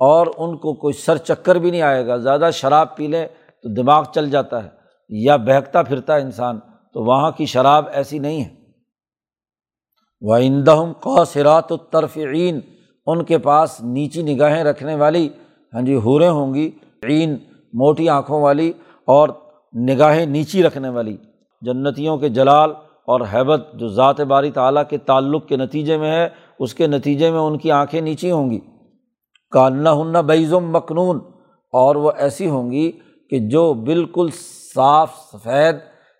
اور 0.00 0.26
ان 0.36 0.56
کو 0.56 0.74
کوئی 0.74 0.94
سر 0.94 1.16
چکر 1.16 1.56
بھی 1.56 1.70
نہیں 1.70 1.82
آئے 1.82 2.06
گا۔ 2.06 2.16
زیادہ 2.16 2.50
شراب 2.52 2.96
پی 2.96 3.06
لیں 3.06 3.26
تو 3.62 3.82
دماغ 3.82 4.04
چل 4.14 4.30
جاتا 4.30 4.64
ہے 4.64 4.68
یا 5.08 5.36
بہکتا 5.36 5.82
پھرتا 5.82 6.16
انسان، 6.16 6.58
تو 6.94 7.04
وہاں 7.04 7.30
کی 7.30 7.46
شراب 7.46 7.84
ایسی 7.92 8.18
نہیں 8.18 8.44
ہے۔ 8.44 8.54
وہ 10.20 10.36
اندہم 10.36 10.92
قوسرات 10.92 11.72
و 11.72 11.76
ترفعین 11.76 12.60
ان 13.06 13.24
کے 13.24 13.38
پاس 13.38 13.80
نیچی 13.82 14.22
نگاہیں 14.22 14.64
رکھنے 14.64 14.94
والی 14.94 15.28
ہاں 15.74 15.82
جی 15.82 15.96
حوریں 15.96 16.28
ہوں 16.28 16.54
گی، 16.54 16.70
عین، 17.02 17.34
موٹی 17.72 18.08
آنکھوں 18.08 18.42
والی، 18.42 18.72
اور 19.04 19.28
نگاہیں 19.88 20.26
نیچی 20.26 20.62
رکھنے 20.62 20.88
والی۔ 20.88 21.16
جنتیوں 21.60 22.18
کے 22.18 22.28
جلال 22.28 22.70
اور 23.06 23.20
حیبت 23.34 23.66
جو 23.74 23.88
ذات 23.88 24.20
باری 24.20 24.50
تعالیٰ 24.50 24.82
کے 24.88 24.98
تعلق 24.98 25.48
کے 25.48 25.56
نتیجے 25.56 25.96
میں 25.96 26.10
ہے، 26.10 26.28
اس 26.58 26.74
کے 26.74 26.86
نتیجے 26.86 27.30
میں 27.30 27.40
ان 27.40 27.58
کی 27.58 27.70
آنکھیں 27.70 28.00
نیچی 28.00 28.30
ہوں 28.30 28.50
گی۔ 28.50 28.60
کاننا 29.50 29.92
ہننا 29.92 30.20
بیزم 30.20 30.70
مخنون 30.70 31.20
اور 31.72 31.96
وہ 31.96 32.10
ایسی 32.16 32.48
ہوں 32.48 32.70
گی 32.70 32.92
کہ 33.30 33.38
جو 33.38 33.74
بالکل 33.74 34.28
صاف 34.74 35.14
سفید 35.32 35.76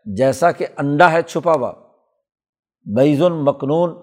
جیسا 0.06 0.52
کہ 0.52 0.66
انڈا 0.76 1.12
ہے 1.12 1.22
چھپا 1.22 1.52
ہوا۔ 1.52 1.72
بیز 2.86 3.22
مخنون 3.22 3.94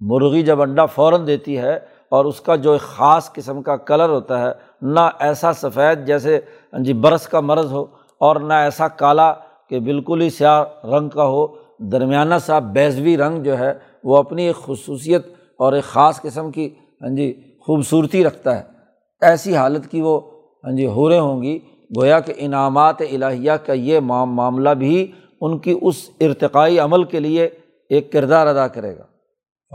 مرغی 0.00 0.42
جب 0.42 0.62
انڈا 0.62 0.86
فوراً 0.86 1.26
دیتی 1.26 1.58
ہے 1.58 1.78
اور 2.08 2.24
اس 2.24 2.40
کا 2.40 2.56
جو 2.56 2.72
ایک 2.72 2.80
خاص 2.80 3.32
قسم 3.32 3.62
کا 3.62 3.76
کلر 3.76 4.08
ہوتا 4.08 4.40
ہے، 4.40 4.52
نہ 4.82 5.00
ایسا 5.18 5.52
سفید 5.52 6.06
جیسے 6.06 6.40
ہاں 6.72 6.80
جی 6.84 6.92
برس 6.92 7.26
کا 7.28 7.40
مرض 7.40 7.72
ہو 7.72 7.86
اور 8.18 8.36
نہ 8.36 8.54
ایسا 8.54 8.88
کالا 8.88 9.32
کہ 9.68 9.80
بالکل 9.80 10.20
ہی 10.20 10.30
سیاہ 10.30 10.86
رنگ 10.86 11.08
کا 11.08 11.24
ہو۔ 11.24 11.46
درمیانہ 11.78 12.34
سا 12.46 12.58
بیزوی 12.58 13.16
رنگ 13.16 13.42
جو 13.42 13.58
ہے، 13.58 13.72
وہ 14.04 14.16
اپنی 14.16 14.46
ایک 14.46 14.56
خصوصیت 14.56 15.26
اور 15.56 15.72
ایک 15.72 15.84
خاص 15.84 16.20
قسم 16.22 16.50
کی 16.50 16.74
ہاں 17.02 17.16
جی 17.16 17.47
خوبصورتی 17.68 18.24
رکھتا 18.24 18.56
ہے۔ 18.56 18.62
ایسی 19.20 19.56
حالت 19.56 19.90
کی 19.90 20.00
وہ 20.00 20.20
ہاں 20.64 20.76
جی 20.76 20.86
حوریں 20.86 21.20
ہوں 21.20 21.42
گی۔ 21.42 21.58
گویا 21.98 22.20
کہ 22.20 22.32
انعامات 22.36 23.00
الہیہ 23.00 23.52
کا 23.66 23.72
یہ 23.72 24.00
معاملہ 24.00 24.70
بھی 24.70 25.12
ان 25.40 25.58
کی 25.58 25.78
اس 25.82 26.10
ارتقائی 26.20 26.78
عمل 26.78 27.04
کے 27.04 27.20
لیے 27.20 27.48
ایک 27.90 28.12
کردار 28.12 28.46
ادا 28.46 28.68
کرے 28.68 28.96
گا۔ 28.98 29.02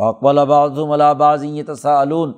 اقبال 0.08 0.40
آبازم 0.40 0.92
الباز 0.92 1.44
یہ 1.44 1.64
تصاعلون 1.68 2.30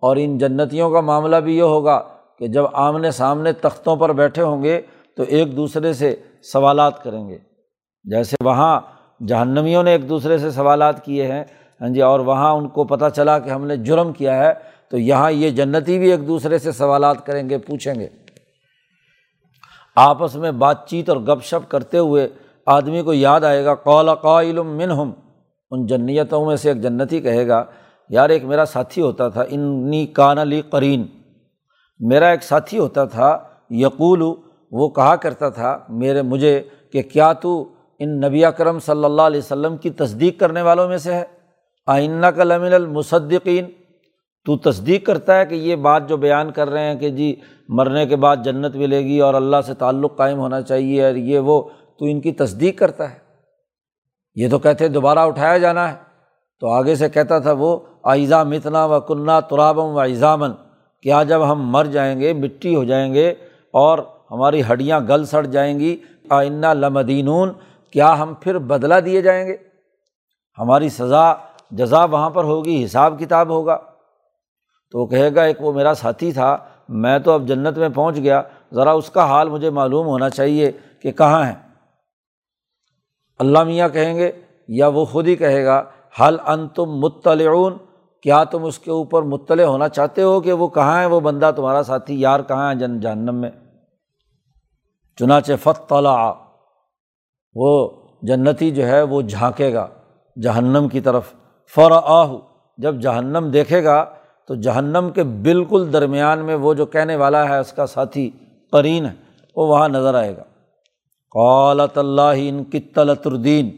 اور 0.00 0.16
ان 0.20 0.38
جنتیوں 0.38 0.90
کا 0.90 1.00
معاملہ 1.00 1.36
بھی 1.36 1.56
یہ 1.56 1.62
ہوگا 1.62 2.02
کہ 2.38 2.46
جب 2.46 2.64
آمنے 2.72 3.10
سامنے 3.10 3.52
تختوں 3.52 3.96
پر 3.96 4.12
بیٹھے 4.12 4.42
ہوں 4.42 4.62
گے 4.62 4.80
تو 5.16 5.22
ایک 5.22 5.56
دوسرے 5.56 5.92
سے 5.92 6.16
سوالات 6.42 7.02
کریں 7.02 7.28
گے۔ 7.28 7.38
جیسے 8.04 8.36
وہاں 8.44 8.80
جہنمیوں 9.28 9.82
نے 9.82 9.90
ایک 9.90 10.08
دوسرے 10.08 10.38
سے 10.38 10.50
سوالات 10.50 11.04
کیے 11.04 11.26
ہیں۔ 11.32 11.44
ہاں 11.80 11.88
جی 11.88 12.02
اور 12.02 12.20
وہاں 12.20 12.52
ان 12.52 12.68
کو 12.68 12.84
پتہ 12.84 13.04
چلا 13.16 13.38
کہ 13.38 13.50
ہم 13.50 13.66
نے 13.66 13.76
جرم 13.76 14.12
کیا 14.12 14.44
ہے۔ 14.44 14.79
تو 14.90 14.98
یہاں 14.98 15.32
یہ 15.32 15.50
جنتی 15.50 15.98
بھی 15.98 16.10
ایک 16.10 16.26
دوسرے 16.26 16.58
سے 16.58 16.72
سوالات 16.72 17.26
کریں 17.26 17.50
گے، 17.50 17.58
پوچھیں 17.58 17.94
گے۔ 17.94 18.08
آپس 19.96 20.34
میں 20.34 20.52
بات 20.52 20.88
چیت 20.88 21.08
اور 21.08 21.16
گپ 21.16 21.44
شپ 21.44 21.70
کرتے 21.70 21.98
ہوئے 21.98 22.28
آدمی 22.66 23.02
کو 23.02 23.12
یاد 23.12 23.40
آئے 23.40 23.64
گا 23.64 23.74
قول 23.74 24.14
قائل 24.14 24.62
من 24.62 24.90
ہم 24.90 25.12
ان 25.70 25.86
جنیتوں 25.86 26.46
میں 26.46 26.56
سے 26.56 26.68
ایک 26.68 26.82
جنتی 26.82 27.20
کہے 27.20 27.48
گا، 27.48 27.64
یار 28.08 28.28
ایک 28.28 28.44
میرا 28.44 28.64
ساتھی 28.64 29.02
ہوتا 29.02 29.28
تھا، 29.28 29.42
انی 29.50 30.06
کان 30.06 30.38
علی 30.38 30.62
قرین۔ 30.70 31.06
میرا 31.98 32.28
ایک 32.28 32.42
ساتھی 32.42 32.78
ہوتا 32.78 33.04
تھا، 33.04 33.38
یقول، 33.70 34.22
وہ 34.70 34.88
کہا 34.88 35.16
کرتا 35.16 35.48
تھا 35.48 35.78
میرے، 35.88 36.22
مجھے 36.22 36.62
کہ 36.92 37.02
کیا 37.02 37.32
تو 37.32 37.72
ان 37.98 38.20
نبی 38.20 38.44
اکرم 38.44 38.78
صلی 38.78 39.04
اللہ 39.04 39.22
علیہ 39.22 39.38
وسلم 39.38 39.76
کی 39.76 39.90
تصدیق 39.90 40.40
کرنے 40.40 40.62
والوں 40.62 40.88
میں 40.88 40.98
سے 40.98 41.14
ہے؟ 41.14 41.24
آئینہ 41.86 42.26
کا 42.26 42.44
لمن 42.44 42.72
المصدقین۔ 42.72 43.64
تو 44.44 44.56
تصدیق 44.56 45.06
کرتا 45.06 45.38
ہے 45.38 45.46
کہ 45.46 45.54
یہ 45.54 45.76
بات 45.76 46.08
جو 46.08 46.16
بیان 46.16 46.50
کر 46.50 46.70
رہے 46.70 46.84
ہیں 46.84 46.94
کہ 46.94 47.10
جی 47.10 47.36
مرنے 47.68 48.06
کے 48.06 48.16
بعد 48.16 48.36
جنت 48.44 48.76
ملے 48.76 49.00
گی 49.00 49.20
اور 49.20 49.34
اللہ 49.34 49.56
سے 49.66 49.74
تعلق 49.74 50.16
قائم 50.16 50.38
ہونا 50.38 50.62
چاہیے 50.62 51.06
اور 51.06 51.14
یہ 51.14 51.38
وہ، 51.38 51.62
تو 51.98 52.04
ان 52.04 52.20
کی 52.20 52.32
تصدیق 52.32 52.78
کرتا 52.78 53.10
ہے۔ 53.10 53.18
یہ 54.34 54.48
تو 54.48 54.58
کہتے 54.58 54.88
دوبارہ 54.88 55.18
اٹھایا 55.18 55.58
جانا 55.58 55.90
ہے۔ 55.90 55.96
تو 56.60 56.68
آگے 56.68 56.94
سے 56.94 57.08
کہتا 57.08 57.38
تھا 57.38 57.52
وہ 57.52 57.78
آئزہ 58.02 58.44
متنا 58.48 58.84
و 58.86 59.00
کنہ 59.00 59.40
ترابم 59.50 59.94
و 59.94 60.00
ایزامن 60.00 60.50
کیا 61.02 61.22
جب 61.22 61.52
ہم 61.52 61.70
مر 61.70 61.84
جائیں 61.84 62.20
گے، 62.20 62.32
مٹی 62.32 62.74
ہو 62.74 62.84
جائیں 62.84 63.14
گے 63.14 63.30
اور 63.72 63.98
ہماری 64.30 64.62
ہڈیاں 64.72 65.00
گل 65.00 65.24
سڑ 65.24 65.46
جائیں 65.46 65.80
گی۔ 65.80 65.96
آئینہ 66.30 66.66
لمدینون۔ 66.66 67.52
کیا 67.92 68.18
ہم 68.18 68.34
پھر 68.40 68.58
بدلا 68.58 69.00
دیے 69.04 69.20
جائیں 69.20 69.46
گے؟ 69.46 69.56
ہماری 70.58 70.88
سزا، 70.88 71.32
جزا 71.70 72.04
وہاں 72.04 72.30
پر 72.30 72.44
ہوگی، 72.44 72.84
حساب 72.84 73.18
کتاب 73.18 73.48
ہوگا۔ 73.48 73.78
تو 74.90 74.98
وہ 74.98 75.06
کہے 75.06 75.34
گا، 75.34 75.42
ایک 75.42 75.62
وہ 75.62 75.72
میرا 75.72 75.94
ساتھی 75.94 76.32
تھا، 76.32 76.56
میں 76.88 77.18
تو 77.18 77.32
اب 77.32 77.48
جنت 77.48 77.78
میں 77.78 77.88
پہنچ 77.88 78.16
گیا، 78.16 78.42
ذرا 78.74 78.92
اس 78.92 79.10
کا 79.10 79.24
حال 79.24 79.48
مجھے 79.48 79.70
معلوم 79.70 80.06
ہونا 80.06 80.30
چاہیے 80.30 80.72
کہ 81.02 81.12
کہاں 81.12 81.46
ہے۔ 81.46 81.54
اللہ 83.38 83.64
میاں 83.64 83.88
کہیں 83.88 84.14
گے 84.14 84.32
یا 84.68 84.88
وہ 84.88 85.04
خود 85.04 85.28
ہی 85.28 85.36
کہے 85.36 85.64
گا 85.64 85.84
حل 86.20 86.36
ان 86.46 86.68
تم 86.68 86.84
مطلعون، 86.84 87.76
کیا 88.22 88.44
تم 88.44 88.64
اس 88.64 88.78
کے 88.78 88.90
اوپر 88.90 89.22
مطلع 89.22 89.64
ہونا 89.64 89.88
چاہتے 89.88 90.22
ہو 90.22 90.40
کہ 90.40 90.52
وہ 90.52 90.68
کہاں 90.68 91.00
ہے؟ 91.00 91.06
وہ 91.06 91.20
بندہ 91.20 91.50
تمہارا 91.56 91.82
ساتھی، 91.82 92.20
یار 92.20 92.40
کہاں 92.40 92.70
ہے 92.70 92.74
جن، 92.74 93.00
جہنم 93.00 93.34
میں؟ 93.34 93.50
چنانچہ 95.18 95.52
فتلا 95.62 96.32
وہ 97.54 97.90
جنتی 98.22 98.70
جو 98.70 98.86
ہے 98.86 99.02
وہ 99.02 99.22
جھانکے 99.22 99.74
گا 99.74 99.88
جہنم 100.42 100.88
کی 100.88 101.00
طرف۔ 101.00 101.34
فر 101.74 101.90
آہ 101.90 102.32
جب 102.78 103.00
جہنم 103.00 103.50
دیکھے 103.52 103.84
گا 103.84 104.04
تو 104.50 104.54
جہنم 104.54 105.08
کے 105.14 105.22
بالکل 105.22 105.92
درمیان 105.92 106.38
میں 106.38 106.54
وہ 106.54 106.74
جو 106.74 106.86
کہنے 106.86 107.16
والا 107.16 107.48
ہے، 107.48 107.58
اس 107.58 107.72
کا 107.72 107.86
ساتھی 107.86 108.30
قرین 108.72 109.06
ہے، 109.06 109.10
وہ 109.56 109.66
وہاں 109.66 109.88
نظر 109.88 110.14
آئے 110.14 110.36
گا۔ 110.36 110.42
قالت 111.30 111.98
اللہ 111.98 112.34
ان 112.36 112.64
کی 112.64 112.80
الدین۔ 113.26 113.70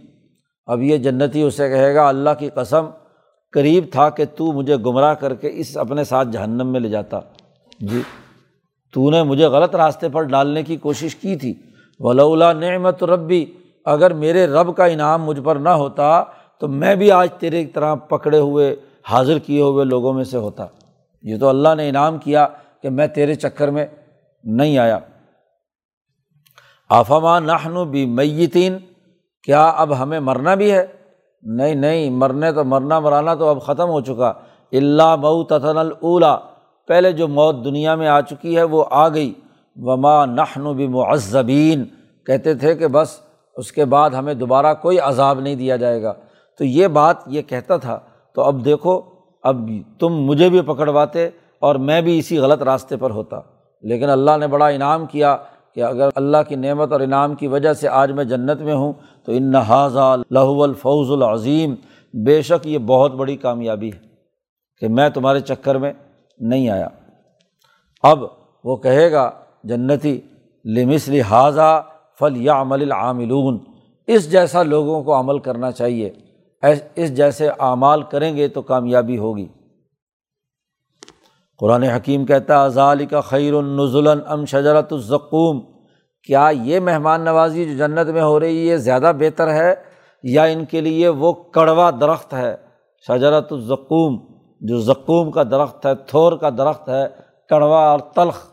اب 0.67 0.83
یہ 0.83 0.97
جنتی 0.97 1.43
اسے 1.43 1.69
کہے 1.69 1.95
گا، 1.95 2.09
اللہ 2.09 2.31
کی 2.39 2.49
قسم، 2.49 2.87
قریب 3.53 3.85
تھا 3.93 4.11
کہ 4.11 4.25
تو 4.37 4.53
مجھے 4.53 4.77
گمراہ 4.77 5.15
کر 5.15 5.35
کے 5.35 5.51
اس 5.53 5.77
اپنے 5.77 6.05
ساتھ 6.05 6.29
جہنم 6.29 6.67
میں 6.67 6.81
لے 6.81 6.89
جاتا۔ 6.89 7.21
جی 7.81 8.03
تو 8.95 9.11
نے 9.11 9.23
مجھے 9.23 9.47
غلط 9.47 9.75
راستے 9.75 10.09
پر 10.09 10.23
ڈالنے 10.23 10.63
کی 10.63 10.77
کوشش 10.77 11.17
کی 11.17 11.37
تھی۔ 11.37 11.55
ولا 12.01 12.53
نعمت 12.53 13.05
ربی، 13.05 13.47
اگر 13.85 14.13
میرے 14.13 14.47
رب 14.47 14.77
کا 14.77 14.85
انعام 14.85 15.25
مجھ 15.25 15.41
پر 15.45 15.57
نہ 15.57 15.69
ہوتا 15.69 16.25
تو 16.59 16.69
میں 16.69 16.95
بھی 16.95 17.13
آج 17.13 17.29
تیرے 17.39 17.67
طرح 17.67 17.95
پکڑے 17.95 18.39
ہوئے 18.39 18.77
حاضر 19.09 19.39
کیے 19.39 19.63
ہوئے 19.63 19.85
لوگوں 19.85 20.13
میں 20.13 20.25
سے 20.25 20.39
ہوتا۔ 20.39 20.67
یہ 21.23 21.39
تو 21.39 21.49
اللہ 21.49 21.75
نے 21.77 21.89
انعام 21.89 22.19
کیا 22.19 22.47
کہ 22.83 22.91
میں 22.91 23.07
تیرے 23.07 23.35
چکر 23.35 23.69
میں 23.69 23.87
نہیں 24.45 24.79
آیا۔ 24.79 24.99
آفامہ 26.89 27.47
نہنو 27.47 27.85
بھی 27.85 28.07
میتین 28.07 28.79
کیا 29.43 29.65
اب 29.65 30.03
ہمیں 30.03 30.21
مرنا 30.21 30.55
بھی 30.55 30.73
ہے؟ 30.73 30.87
نہیں 31.43 31.75
نہیں، 31.75 32.11
مرنے 32.11 32.53
تو، 32.53 32.65
مرنا 32.65 33.01
مرانا 33.01 33.35
تو 33.35 33.49
اب 33.49 33.63
ختم 33.63 33.89
ہو 33.89 34.01
چکا۔ 34.01 34.33
اللہ 34.73 35.17
مئو 35.17 35.45
تتن 35.45 35.79
الا 36.03 36.37
پہلے 36.89 37.13
جو 37.13 37.29
موت 37.29 37.65
دنیا 37.65 37.95
میں 37.95 38.09
آ 38.09 38.21
چکی 38.21 38.57
ہے 38.57 38.63
وہ 38.63 38.85
آ 38.91 39.09
گئی۔ 39.09 39.35
وما 39.77 40.25
نہن 40.25 40.73
بھی 40.77 40.89
معذبین 40.89 41.85
کہتے 42.27 42.55
تھے 42.55 42.75
کہ 42.75 42.87
بس 42.87 43.21
اس 43.57 43.73
کے 43.73 43.85
بعد 43.85 44.11
ہمیں 44.11 44.35
دوبارہ 44.35 44.75
کوئی 44.75 44.99
عذاب 44.99 45.41
نہیں 45.41 45.55
دیا 45.55 45.77
جائے 45.77 46.03
گا۔ 46.03 46.13
تو 46.59 46.65
یہ 46.65 46.87
بات 46.87 47.17
یہ 47.27 47.43
کہتا 47.43 47.77
تھا 47.77 47.99
تو 48.35 48.43
اب 48.43 48.65
دیکھو، 48.65 49.01
اب 49.43 49.71
تم 49.99 50.09
مجھے 50.09 50.49
بھی 50.49 50.61
پکڑواتے 50.61 51.29
اور 51.59 51.75
میں 51.75 52.01
بھی 52.01 52.19
اسی 52.19 52.39
غلط 52.39 52.63
راستے 52.63 52.97
پر 52.97 53.11
ہوتا۔ 53.11 53.41
لیکن 53.83 54.11
اللہ 54.11 54.31
نے 54.41 54.47
بڑا 54.47 54.67
انعام 54.67 55.07
کیا 55.07 55.37
کہ 55.75 55.83
اگر 55.83 56.09
اللہ 56.15 56.37
کی 56.49 56.55
نعمت 56.55 56.93
اور 56.93 57.01
انعام 57.01 57.35
کی 57.35 57.47
وجہ 57.47 57.73
سے 57.73 57.89
آج 57.89 58.13
میں 58.13 58.25
جنت 58.25 58.61
میں 58.61 58.75
ہوں، 58.75 58.93
تو 59.25 59.33
ان 59.33 59.51
نحاظہ 59.51 60.17
لہو 60.31 60.63
الفوز 60.63 61.11
العظیم۔ 61.11 61.75
بے 62.25 62.43
شک 62.43 62.67
یہ 62.67 62.79
بہت 62.79 63.13
بڑی 63.13 63.37
کامیابی 63.37 63.89
ہے 63.89 63.99
کہ 64.81 64.89
میں 64.89 65.09
تمہارے 65.09 65.41
چکر 65.41 65.75
میں 65.75 65.93
نہیں 66.39 66.69
آیا۔ 66.69 66.89
اب 68.03 68.25
وہ 68.65 68.77
کہے 68.77 69.13
گا 69.13 69.31
جنتی 69.65 70.21
لمس 70.65 71.09
لحاظہ 71.09 71.83
فل 72.19 72.37
یا 72.37 72.61
عمل 72.61 72.83
العاملون۔ 72.83 73.59
اس 74.07 74.33
جیسا 74.33 74.63
لوگوں 74.63 75.03
کو 75.03 75.21
عمل 75.21 75.39
کرنا 75.39 75.73
چاہیے۔ 75.73 76.11
اس 76.63 77.17
جیسے 77.17 77.49
اعمال 77.49 78.03
کریں 78.03 78.37
گے 78.37 78.49
تو 78.49 78.63
کامیابی 78.63 79.19
ہوگی۔ 79.19 79.49
قرآن 81.59 81.83
حکیم 81.83 82.27
کہتا 82.27 82.65
ازال 82.65 83.07
کا 83.07 83.21
خیر 83.21 83.55
النزلاً 83.55 84.21
ام 84.27 84.45
شجرت 84.45 84.93
الزقوم۔ 84.93 85.61
کیا 86.25 86.51
یہ 86.53 86.81
مہمان 86.81 87.21
نوازی 87.21 87.65
جو 87.65 87.77
جنت 87.79 88.09
میں 88.09 88.23
ہو 88.23 88.41
رہی 88.41 88.71
ہے 88.71 88.77
زیادہ 88.77 89.13
بہتر 89.19 89.53
ہے 89.53 89.75
یا 90.23 90.45
ان 90.45 90.65
کے 90.65 90.81
لیے 90.81 91.09
وہ 91.09 91.33
کڑوا 91.33 91.91
درخت 91.91 92.35
ہے؟ 92.35 92.57
شجرت 93.09 93.53
الزقوم، 93.53 94.27
جو 94.61 94.81
زقوم 94.81 95.31
کا 95.31 95.43
درخت 95.43 95.87
ہے، 95.87 95.95
تھور 95.95 96.33
کا 96.33 96.51
درخت 96.51 96.89
ہے، 96.89 97.07
کڑوا 97.49 97.85
اور 97.85 97.99
تلخ۔ 97.99 98.47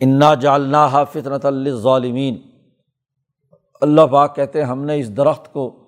انا 0.00 0.34
جالنا 0.34 1.04
فطرت 1.04 1.44
الظالمین 1.44 2.38
اللہ 3.80 4.00
پاک 4.00 4.36
کہتے 4.36 4.60
ہیں 4.60 4.66
ہم 4.66 4.84
نے 4.84 4.98
اس 4.98 5.16
درخت 5.16 5.52
کو 5.52 5.78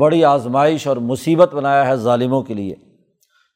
بڑی 0.00 0.24
آزمائش 0.24 0.86
اور 0.86 0.96
مصیبت 0.96 1.54
بنایا 1.54 1.86
ہے 1.86 1.96
ظالموں 1.96 2.42
کے 2.42 2.54
لیے۔ 2.54 2.74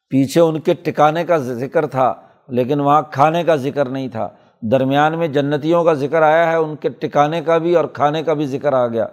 پیچھے 0.09 0.41
ان 0.41 0.61
کے 0.61 0.75
ٹکانے 0.75 1.25
کا 1.25 1.37
ذکر 1.37 1.87
تھا، 1.87 2.15
لیکن 2.49 2.81
وہاں 2.81 3.03
کھانے 3.11 3.45
کا 3.45 3.57
ذکر 3.57 3.89
نہیں 3.89 4.09
تھا۔ 4.09 4.29
درمیان 4.63 5.19
میں 5.19 5.29
جنتیوں 5.29 5.85
کا 5.85 5.93
ذکر 5.93 6.23
آیا 6.23 6.51
ہے، 6.51 6.57
ان 6.57 6.77
کے 6.77 6.89
ٹکانے 6.89 7.41
کا 7.41 7.59
بھی 7.59 7.75
اور 7.75 7.85
کھانے 7.85 8.23
کا 8.23 8.33
بھی 8.33 8.47
ذکر 8.47 8.73
آ 8.73 8.87
گیا۔ 8.87 9.07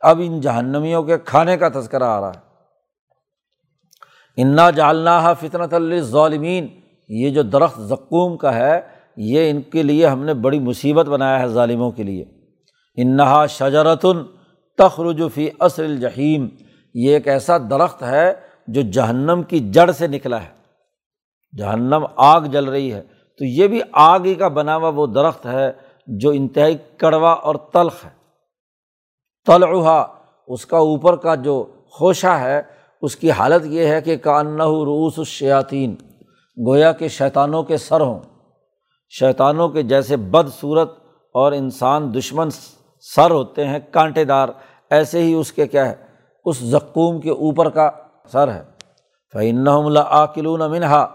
اب 0.00 0.20
ان 0.24 0.40
جہنمیوں 0.40 1.02
کے 1.02 1.18
کھانے 1.18 1.56
کا 1.56 1.68
تذکرہ 1.68 2.04
آ 2.04 2.20
رہا 2.20 2.28
ہے۔ 2.28 2.44
انا 4.42 4.70
جالنا 4.70 5.32
فطرت 5.32 5.74
الظالمین 5.74 6.66
یہ 7.08 7.30
جو 7.30 7.42
درخت 7.42 7.80
زکوم 7.80 8.36
کا 8.36 8.54
ہے، 8.54 8.80
یہ 9.16 9.50
ان 9.50 9.62
کے 9.62 9.82
لیے 9.82 10.06
ہم 10.06 10.24
نے 10.24 10.34
بڑی 10.34 10.58
مصیبت 10.58 11.06
بنایا 11.06 11.40
ہے 11.40 11.48
ظالموں 11.48 11.90
کے 11.90 12.02
لیے۔ 12.02 12.24
انہا 12.96 13.46
شجرتن 13.46 14.24
تخرجفی 14.78 15.48
عصر 15.60 15.84
الجحیم، 15.84 16.48
یہ 16.94 17.14
ایک 17.14 17.28
ایسا 17.28 17.58
درخت 17.58 18.02
ہے 18.02 18.34
جو 18.68 18.82
جہنم 18.82 19.42
کی 19.48 19.70
جڑ 19.70 19.90
سے 19.90 20.06
نکلا 20.06 20.42
ہے۔ 20.42 20.48
جہنم 21.58 22.06
آگ 22.16 22.40
جل 22.40 22.64
رہی 22.64 22.92
ہے۔ 22.92 23.02
تو 23.38 23.44
یہ 23.44 23.66
بھی 23.66 23.80
آگ 23.92 24.20
ہی 24.20 24.34
کا 24.34 24.48
بنا 24.48 24.76
ہوا 24.76 24.88
وہ 24.88 25.06
درخت 25.06 25.46
ہے 25.46 25.72
جو 26.06 26.30
انتہائی 26.30 26.76
کڑوا 26.96 27.32
اور 27.32 27.54
تلخ 27.54 28.04
ہے۔ 28.04 28.10
تلعا 29.46 30.04
اس 30.48 30.66
کا 30.66 30.76
اوپر 30.76 31.16
کا 31.16 31.34
جو 31.34 31.66
خوشہ 31.90 32.26
ہے، 32.26 32.62
اس 33.02 33.16
کی 33.16 33.30
حالت 33.30 33.66
یہ 33.66 33.86
ہے 33.86 34.00
کہ 34.00 34.16
کانّہ 34.16 34.62
روس 34.62 35.18
الشیاطین، 35.18 35.94
گویا 36.66 36.92
کے 36.92 37.08
شیطانوں 37.08 37.62
کے 37.62 37.76
سر 37.76 38.00
ہوں۔ 38.00 38.20
شیطانوں 39.10 39.68
کے 39.68 39.82
جیسے 39.82 40.16
بد 40.16 40.60
صورت 40.60 40.92
اور 41.34 41.52
انسان 41.52 42.14
دشمن 42.14 42.48
سر 43.14 43.30
ہوتے 43.30 43.66
ہیں، 43.66 43.78
کانٹے 43.90 44.24
دار، 44.24 44.48
ایسے 44.90 45.22
ہی 45.22 45.34
اس 45.34 45.52
کے 45.52 45.66
کیا 45.66 45.88
ہے؟ 45.88 45.94
اس 46.44 46.58
زکوم 46.58 47.20
کے 47.20 47.30
اوپر 47.30 47.70
کا 47.70 47.90
سر 48.32 48.52
ہے۔ 48.52 48.62
فعن 49.32 49.68
آکلون 49.96 50.60
منہا 50.60 51.06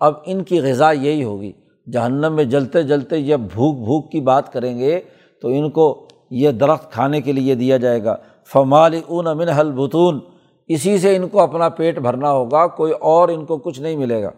اب 0.00 0.14
ان 0.24 0.42
کی 0.42 0.60
غذا 0.60 0.90
یہی 0.90 1.24
ہوگی۔ 1.24 1.52
جہنم 1.92 2.32
میں 2.32 2.44
جلتے 2.44 2.82
جلتے 2.82 3.18
یہ 3.18 3.36
بھوک 3.36 3.74
بھوک 3.74 4.12
کی 4.12 4.20
بات 4.20 4.52
کریں 4.52 4.78
گے 4.78 5.00
تو 5.42 5.48
ان 5.48 5.70
کو 5.70 6.08
یہ 6.30 6.50
درخت 6.50 6.92
کھانے 6.92 7.20
کے 7.20 7.32
لیے 7.32 7.54
دیا 7.54 7.76
جائے 7.76 8.04
گا۔ 8.04 8.16
فمال 8.46 9.00
اون 9.06 9.26
امن 9.26 9.48
حلبتون 9.48 10.20
اسی 10.68 10.98
سے 10.98 11.16
ان 11.16 11.28
کو 11.28 11.40
اپنا 11.40 11.68
پیٹ 11.68 11.98
بھرنا 11.98 12.30
ہوگا، 12.30 12.66
کوئی 12.66 12.92
اور 12.92 13.28
ان 13.28 13.44
کو 13.44 13.58
کچھ 13.58 13.80
نہیں 13.80 13.96
ملے 13.96 14.22
گا۔ 14.22 14.30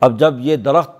اب 0.00 0.18
جب 0.18 0.34
یہ 0.38 0.56
درخت 0.56 0.90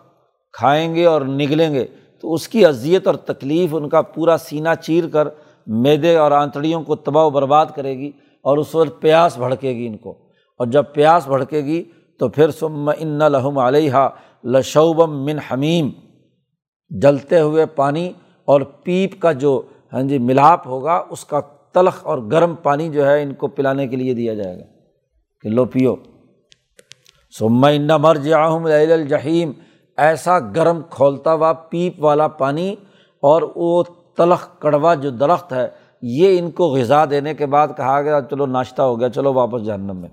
کھائیں 0.53 0.95
گے 0.95 1.07
اور 1.07 1.23
نگلیں 1.23 1.75
گے 1.75 1.87
تو 2.21 2.35
اس 2.35 2.49
کی 2.49 2.67
اذیت 2.67 3.07
اور 3.07 3.15
تکلیف 3.15 3.75
ان 3.75 3.89
کا 3.89 4.03
پورا 4.03 4.37
سینہ 4.39 4.69
چیر 4.83 5.07
کر 5.07 5.29
میدے 5.67 6.17
اور 6.17 6.31
آنتڑیوں 6.33 6.83
کو 6.83 6.97
تباہ 6.97 7.25
و 7.25 7.31
برباد 7.31 7.67
کرے 7.75 7.99
گی 7.99 8.11
اور 8.43 8.59
اس 8.59 8.75
وقت 8.75 9.01
پیاس 9.01 9.39
بھڑکے 9.39 9.71
گی 9.71 9.87
ان 9.87 9.97
کو۔ 9.97 10.11
اور 10.57 10.67
جب 10.67 10.85
پیاس 10.93 11.27
بھڑکے 11.27 11.65
گی 11.65 11.85
تو 12.19 12.29
پھر 12.29 12.51
سم 12.51 12.91
ان 12.99 13.19
لہم 13.19 13.59
علیہ 13.59 14.09
لشوبم 14.45 15.25
من 15.25 15.39
حمیم۔ 15.39 15.91
جلتے 16.89 17.41
ہوئے 17.41 17.67
پانی 17.67 18.13
اور 18.45 18.61
پیپ 18.61 19.21
کا 19.21 19.33
جو 19.33 19.63
ہاں 19.93 20.03
جی 20.03 20.19
ملاپ 20.19 20.67
ہوگا، 20.67 21.03
اس 21.11 21.25
کا 21.25 21.41
تلخ 21.75 22.07
اور 22.07 22.19
گرم 22.19 22.55
پانی 22.55 22.89
جو 22.89 23.07
ہے 23.07 23.23
ان 23.23 23.35
کو 23.35 23.49
پلانے 23.49 23.89
کے 23.89 23.97
لیے 23.97 24.15
دیا 24.15 24.35
جائے 24.35 24.59
گا۔ 24.59 24.65
کہ 25.41 25.49
لو 25.49 25.65
پیو۔ 25.65 25.95
سما 27.39 27.69
ان 27.69 27.87
مرج 27.87 28.33
آہم 28.33 28.65
الجحیم۔ 28.65 29.53
ایسا 29.99 30.39
گرم 30.39 30.81
کھولتا 30.91 31.33
ہوا 31.33 31.53
پیپ 31.53 32.05
والا 32.05 32.29
پانی 32.29 32.75
اور 33.23 33.43
وہ 33.57 33.83
تلخ 34.17 34.49
کڑوا 34.59 34.95
جو 34.95 35.11
درخت 35.11 35.53
ہے، 35.53 35.69
یہ 36.03 36.39
ان 36.39 36.51
کو 36.51 36.65
غذا 36.65 37.05
دینے 37.11 37.35
کے 37.35 37.47
بعد 37.47 37.69
کہا 37.77 38.03
گیا، 38.03 38.21
چلو 38.31 38.47
ناشتہ 38.47 38.83
ہو 38.83 39.01
گیا، 39.01 39.09
چلو 39.09 39.35
واپس 39.35 39.65
جہنم 39.65 39.97
میں۔ 39.97 40.09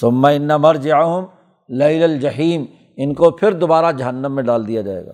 سما 0.00 0.28
ان 0.28 0.48
مر 0.48 0.74
جاؤں 0.74 1.26
لئی 1.68 2.02
الجحیم، 2.02 2.64
ان 2.96 3.14
کو 3.14 3.30
پھر 3.30 3.52
دوبارہ 3.52 3.92
جہنم 3.92 4.34
میں 4.34 4.42
ڈال 4.42 4.68
دیا 4.68 4.82
جائے 4.82 5.06
گا۔ 5.06 5.12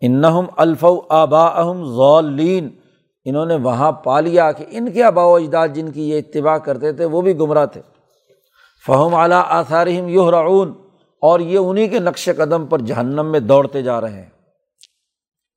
انہم 0.00 0.46
الف 0.56 0.84
آبا 1.08 1.46
اہم 1.46 1.84
ضولین 1.84 2.68
انہوں 3.24 3.46
نے 3.46 3.54
وہاں 3.54 3.92
پا 3.92 4.20
لیا 4.20 4.52
کہ 4.52 4.64
ان 4.68 4.92
کے 4.92 5.02
آبا 5.02 5.24
و 5.24 5.34
اجداد 5.34 5.68
جن 5.68 5.90
کی 5.90 6.10
یہ 6.10 6.18
اتباع 6.18 6.58
کرتے 6.58 6.92
تھے، 6.92 7.04
وہ 7.04 7.20
بھی 7.20 7.38
گمراہ 7.38 7.66
تھے۔ 7.66 7.80
فہم 8.86 9.14
اعلیٰ 9.14 9.42
آثارہم 9.48 10.08
یوہ 10.08 10.30
رعون 10.30 10.72
اور 11.22 11.40
یہ 11.40 11.58
انہیں 11.58 11.88
کے 11.88 11.98
نقش 11.98 12.28
قدم 12.36 12.66
پر 12.66 12.78
جہنم 12.78 13.32
میں 13.32 13.40
دوڑتے 13.40 13.82
جا 13.82 14.00
رہے 14.00 14.22
ہیں۔ 14.22 14.28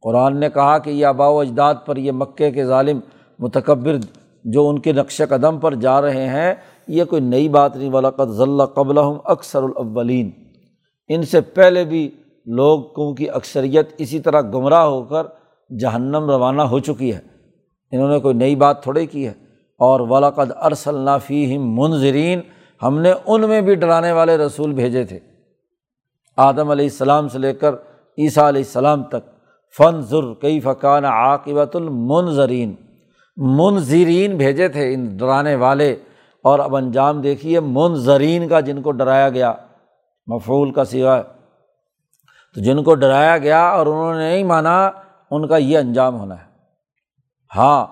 قرآن 0.02 0.40
نے 0.40 0.50
کہا 0.50 0.78
کہ 0.78 0.90
یہ 0.90 1.06
آبا 1.06 1.28
و 1.28 1.40
اجداد 1.40 1.76
پر 1.86 1.98
یہ 1.98 2.12
مکے 2.12 2.52
کے 2.52 2.66
ظالم 2.66 3.00
متکبر 3.40 3.98
جو 4.44 4.70
ان 4.70 4.80
کے 4.80 4.94
نقش 4.94 5.22
قدم 5.30 5.60
پر 5.60 5.76
جا 5.76 6.02
رہے 6.02 6.28
ہیں، 6.28 6.54
یہ 6.88 7.04
کوئی 7.04 7.22
نئی 7.22 7.50
بات 7.50 7.76
نہیں۔ 7.76 7.90
ولاقت 7.94 8.30
ضلع 8.30 8.66
قبل 8.66 8.98
اکثر 9.26 9.64
الاولین 9.64 10.32
ان 11.08 11.24
سے 11.24 11.42
پہلے 11.42 11.84
بھی 11.84 12.12
لوگوں 12.46 13.14
کی 13.14 13.30
اکثریت 13.30 13.90
اسی 13.98 14.20
طرح 14.20 14.42
گمراہ 14.42 14.84
ہو 14.84 15.04
کر 15.04 15.28
جہنم 15.80 16.30
روانہ 16.30 16.62
ہو 16.62 16.80
چکی 16.80 17.14
ہے۔ 17.14 17.20
انہوں 17.92 18.10
نے 18.10 18.20
کوئی 18.20 18.36
نئی 18.36 18.56
بات 18.56 18.84
تھوڑے 18.84 19.06
کی 19.06 19.28
ہے۔ 19.28 19.34
اور 19.80 20.00
ولاقد 20.00 20.52
ارسل 20.64 21.10
فیم 21.26 21.82
منظرین 21.82 22.40
ہم 22.84 23.00
نے 23.00 23.14
ان 23.26 23.42
میں 23.42 23.62
بھی 23.62 23.76
ڈرانے 23.76 24.12
والے 24.12 24.38
رسول 24.38 24.74
بھیجے 24.74 25.04
تھے۔ 25.04 25.20
آدم 26.42 26.70
علیہ 26.70 26.86
السلام 26.86 27.28
سے 27.28 27.40
لے 27.40 27.54
کر 27.54 27.76
عیسیٰ 28.18 28.44
علیہ 28.44 28.62
السلام 28.62 29.04
تک۔ 29.04 29.30
فن 29.78 30.02
ضر 30.02 30.34
کئی 30.34 30.60
فقان 30.60 31.06
عاقبۃ 31.06 31.74
المنظرین۔ 31.74 32.76
منظرین 33.38 34.38
بھیجے 34.38 34.68
تھے 34.68 34.94
ان 34.94 35.18
ڈرانے 35.18 35.56
والے 35.56 35.96
اور 36.44 36.60
اب 36.60 36.76
انجام 36.76 37.22
دیکھیے 37.22 37.60
منظرین 37.60 38.48
کا 38.48 38.60
جن 38.60 38.82
کو 38.82 38.92
ڈرایا 38.92 39.30
گیا۔ 39.30 39.54
مفعول 40.28 40.72
کا 40.72 40.84
سوا 40.84 41.22
تو 42.56 42.62
جن 42.62 42.84
کو 42.84 42.96
ڈرایا 42.96 43.38
گیا 43.38 43.70
اور 43.70 43.86
انہوں 43.86 44.14
نے 44.14 44.20
نہیں 44.20 44.44
مانا، 44.44 44.92
ان 45.32 45.48
کا 45.48 45.58
یہ 45.58 45.78
انجام 45.78 46.20
ہونا 46.20 46.36
ہے۔ 46.36 46.46
ہاں 47.56 47.86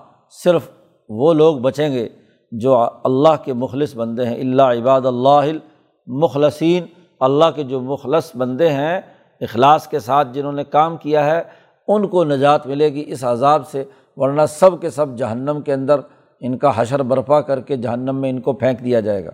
صرف 0.44 0.68
وہ 1.08 1.34
لوگ 1.34 1.56
بچیں 1.56 1.92
گے 1.92 2.08
جو 2.52 2.76
اللہ 3.04 3.42
کے 3.44 3.52
مخلص 3.52 3.96
بندے 3.96 4.26
ہیں۔ 4.26 4.36
اللہ 4.36 4.62
عباد 4.62 5.00
اللہ 5.00 5.50
مخلصین 6.06 6.86
اللہ 7.20 7.44
کے 7.56 7.62
جو 7.62 7.80
مخلص 7.80 8.36
بندے 8.36 8.68
ہیں، 8.68 9.00
اخلاص 9.40 9.88
کے 9.88 9.98
ساتھ 9.98 10.28
جنہوں 10.32 10.52
نے 10.52 10.64
کام 10.64 10.96
کیا 10.96 11.24
ہے، 11.24 11.42
ان 11.88 12.08
کو 12.08 12.24
نجات 12.24 12.66
ملے 12.66 12.92
گی 12.92 13.04
اس 13.06 13.24
عذاب 13.24 13.68
سے، 13.68 13.84
ورنہ 14.16 14.42
سب 14.48 14.80
کے 14.80 14.90
سب 14.90 15.16
جہنم 15.16 15.60
کے 15.64 15.72
اندر 15.72 16.00
ان 16.40 16.58
کا 16.58 16.70
حشر 16.76 17.02
برپا 17.02 17.40
کر 17.40 17.60
کے 17.60 17.76
جہنم 17.76 18.16
میں 18.16 18.30
ان 18.30 18.40
کو 18.40 18.52
پھینک 18.52 18.84
دیا 18.84 19.00
جائے 19.00 19.24
گا۔ 19.24 19.30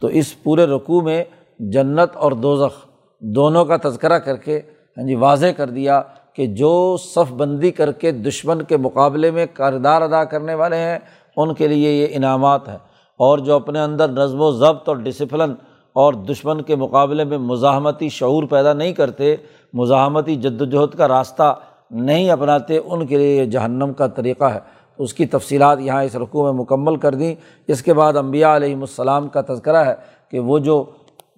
تو 0.00 0.06
اس 0.06 0.42
پورے 0.42 0.66
رقوع 0.66 1.00
میں 1.00 1.24
جنت 1.58 2.16
اور 2.16 2.32
دوزخ 2.32 2.86
دونوں 3.20 3.64
کا 3.64 3.76
تذکرہ 3.88 4.18
کر 4.18 4.36
کے 4.36 4.60
ہاں 4.98 5.06
جی 5.06 5.14
واضح 5.14 5.46
کر 5.56 5.70
دیا 5.70 6.02
کہ 6.32 6.46
جو 6.46 6.96
صف 6.96 7.32
بندی 7.32 7.70
کر 7.70 7.92
کے 7.92 8.12
دشمن 8.12 8.62
کے 8.62 8.76
مقابلے 8.76 9.30
میں 9.30 9.46
کردار 9.54 10.02
ادا 10.02 10.24
کرنے 10.24 10.54
والے 10.54 10.76
ہیں، 10.76 10.98
ان 11.36 11.54
کے 11.54 11.68
لیے 11.68 11.92
یہ 11.92 12.06
انعامات 12.10 12.68
ہیں۔ 12.68 12.78
اور 13.12 13.38
جو 13.38 13.54
اپنے 13.54 13.80
اندر 13.80 14.08
نظم 14.08 14.40
و 14.40 14.50
ضبط 14.50 14.88
اور 14.88 14.96
ڈسپلن 14.96 15.54
اور 15.92 16.12
دشمن 16.12 16.62
کے 16.62 16.76
مقابلے 16.76 17.24
میں 17.24 17.38
مزاحمتی 17.38 18.08
شعور 18.08 18.44
پیدا 18.44 18.72
نہیں 18.72 18.92
کرتے، 18.92 19.36
مزاحمتی 19.74 20.36
جد 20.36 20.60
وجہد 20.60 20.94
کا 20.96 21.08
راستہ 21.08 21.54
نہیں 21.90 22.30
اپناتے، 22.30 22.78
ان 22.78 23.06
کے 23.06 23.16
لیے 23.16 23.36
یہ 23.36 23.44
جہنم 23.44 23.92
کا 23.92 24.06
طریقہ 24.06 24.44
ہے۔ 24.44 24.58
اس 24.98 25.14
کی 25.14 25.26
تفصیلات 25.26 25.80
یہاں 25.80 26.02
اس 26.04 26.16
رقوع 26.16 26.42
میں 26.44 26.60
مکمل 26.60 26.96
کر 26.96 27.14
دیں۔ 27.14 27.34
اس 27.68 27.82
کے 27.82 27.94
بعد 27.94 28.16
امبیا 28.16 28.56
علیہم 28.56 28.80
السلام 28.80 29.28
کا 29.28 29.40
تذکرہ 29.40 29.84
ہے 29.84 29.94
کہ 30.30 30.40
وہ 30.40 30.58
جو 30.58 30.84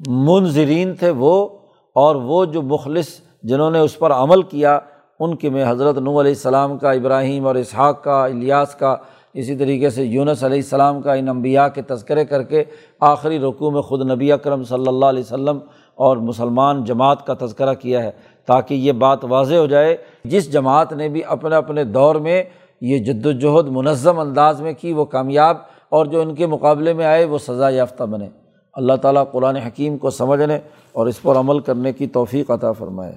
منظرین 0.07 0.95
تھے 0.95 1.11
وہ، 1.11 1.49
اور 1.97 2.17
وہ 2.17 2.45
جو 2.45 2.63
مخلص 2.63 3.09
جنہوں 3.43 3.71
نے 3.71 3.79
اس 3.79 3.99
پر 3.99 4.13
عمل 4.13 4.43
کیا، 4.43 4.79
ان 5.21 5.35
کے 5.37 5.51
میں 5.51 5.65
حضرت 5.69 5.99
نو 5.99 6.21
علیہ 6.21 6.33
السلام 6.33 6.79
کا، 6.79 6.91
ابراہیم 6.91 7.47
اور 7.47 7.55
اسحاق 7.55 8.03
کا، 8.05 8.25
الیاس 8.25 8.75
کا 8.75 8.97
اسی 9.35 9.57
طریقے 9.57 9.91
سے 9.91 10.05
یونس 10.05 10.45
علیہ 10.45 10.59
السلام 10.59 11.03
کا 11.03 11.13
ان 11.13 11.29
انبیاء 11.29 11.67
کے 11.69 11.83
تذکرے 11.83 12.25
کر 12.25 12.43
کے 12.43 12.65
آخری 13.01 13.39
رقوع 13.39 13.71
میں 13.71 13.83
خود 13.83 14.11
نبی 14.11 14.33
اکرم 14.33 14.65
صلی 14.65 14.89
اللہ 14.89 15.07
علیہ 15.07 15.23
وسلم 15.23 15.59
اور 15.95 16.17
مسلمان 16.17 16.85
جماعت 16.85 17.27
کا 17.27 17.35
تذکرہ 17.41 17.75
کیا 17.75 18.03
ہے 18.03 18.11
تاکہ 18.47 18.75
یہ 18.75 18.93
بات 18.93 19.25
واضح 19.25 19.55
ہو 19.55 19.67
جائے۔ 19.67 19.97
جس 20.25 20.53
جماعت 20.53 20.93
نے 20.93 21.09
بھی 21.09 21.25
اپنے 21.25 21.57
اپنے 21.57 21.85
دور 21.85 22.15
میں 22.15 22.43
یہ 22.81 22.99
جد 22.99 23.27
وجہد 23.27 23.69
منظم 23.69 24.19
انداز 24.19 24.61
میں 24.61 24.73
کی، 24.73 24.93
وہ 24.93 25.05
کامیاب 25.05 25.57
اور 25.89 26.07
جو 26.07 26.21
ان 26.21 26.35
کے 26.35 26.47
مقابلے 26.47 26.93
میں 26.93 27.07
آئے، 27.07 27.25
وہ 27.25 27.39
سزا 27.39 27.69
یافتہ 27.69 28.05
بنے۔ 28.05 28.29
اللہ 28.75 28.93
تعالیٰ 28.93 29.25
قرآن 29.33 29.57
حکیم 29.57 29.99
کو 29.99 30.11
سمجھنے 30.11 30.59
اور 30.93 31.07
اس 31.07 31.23
پر 31.23 31.37
عمل 31.37 31.59
کرنے 31.59 31.93
کی 31.93 32.07
توفیق 32.07 32.51
عطا 32.51 32.73
فرمائے۔ 32.73 33.13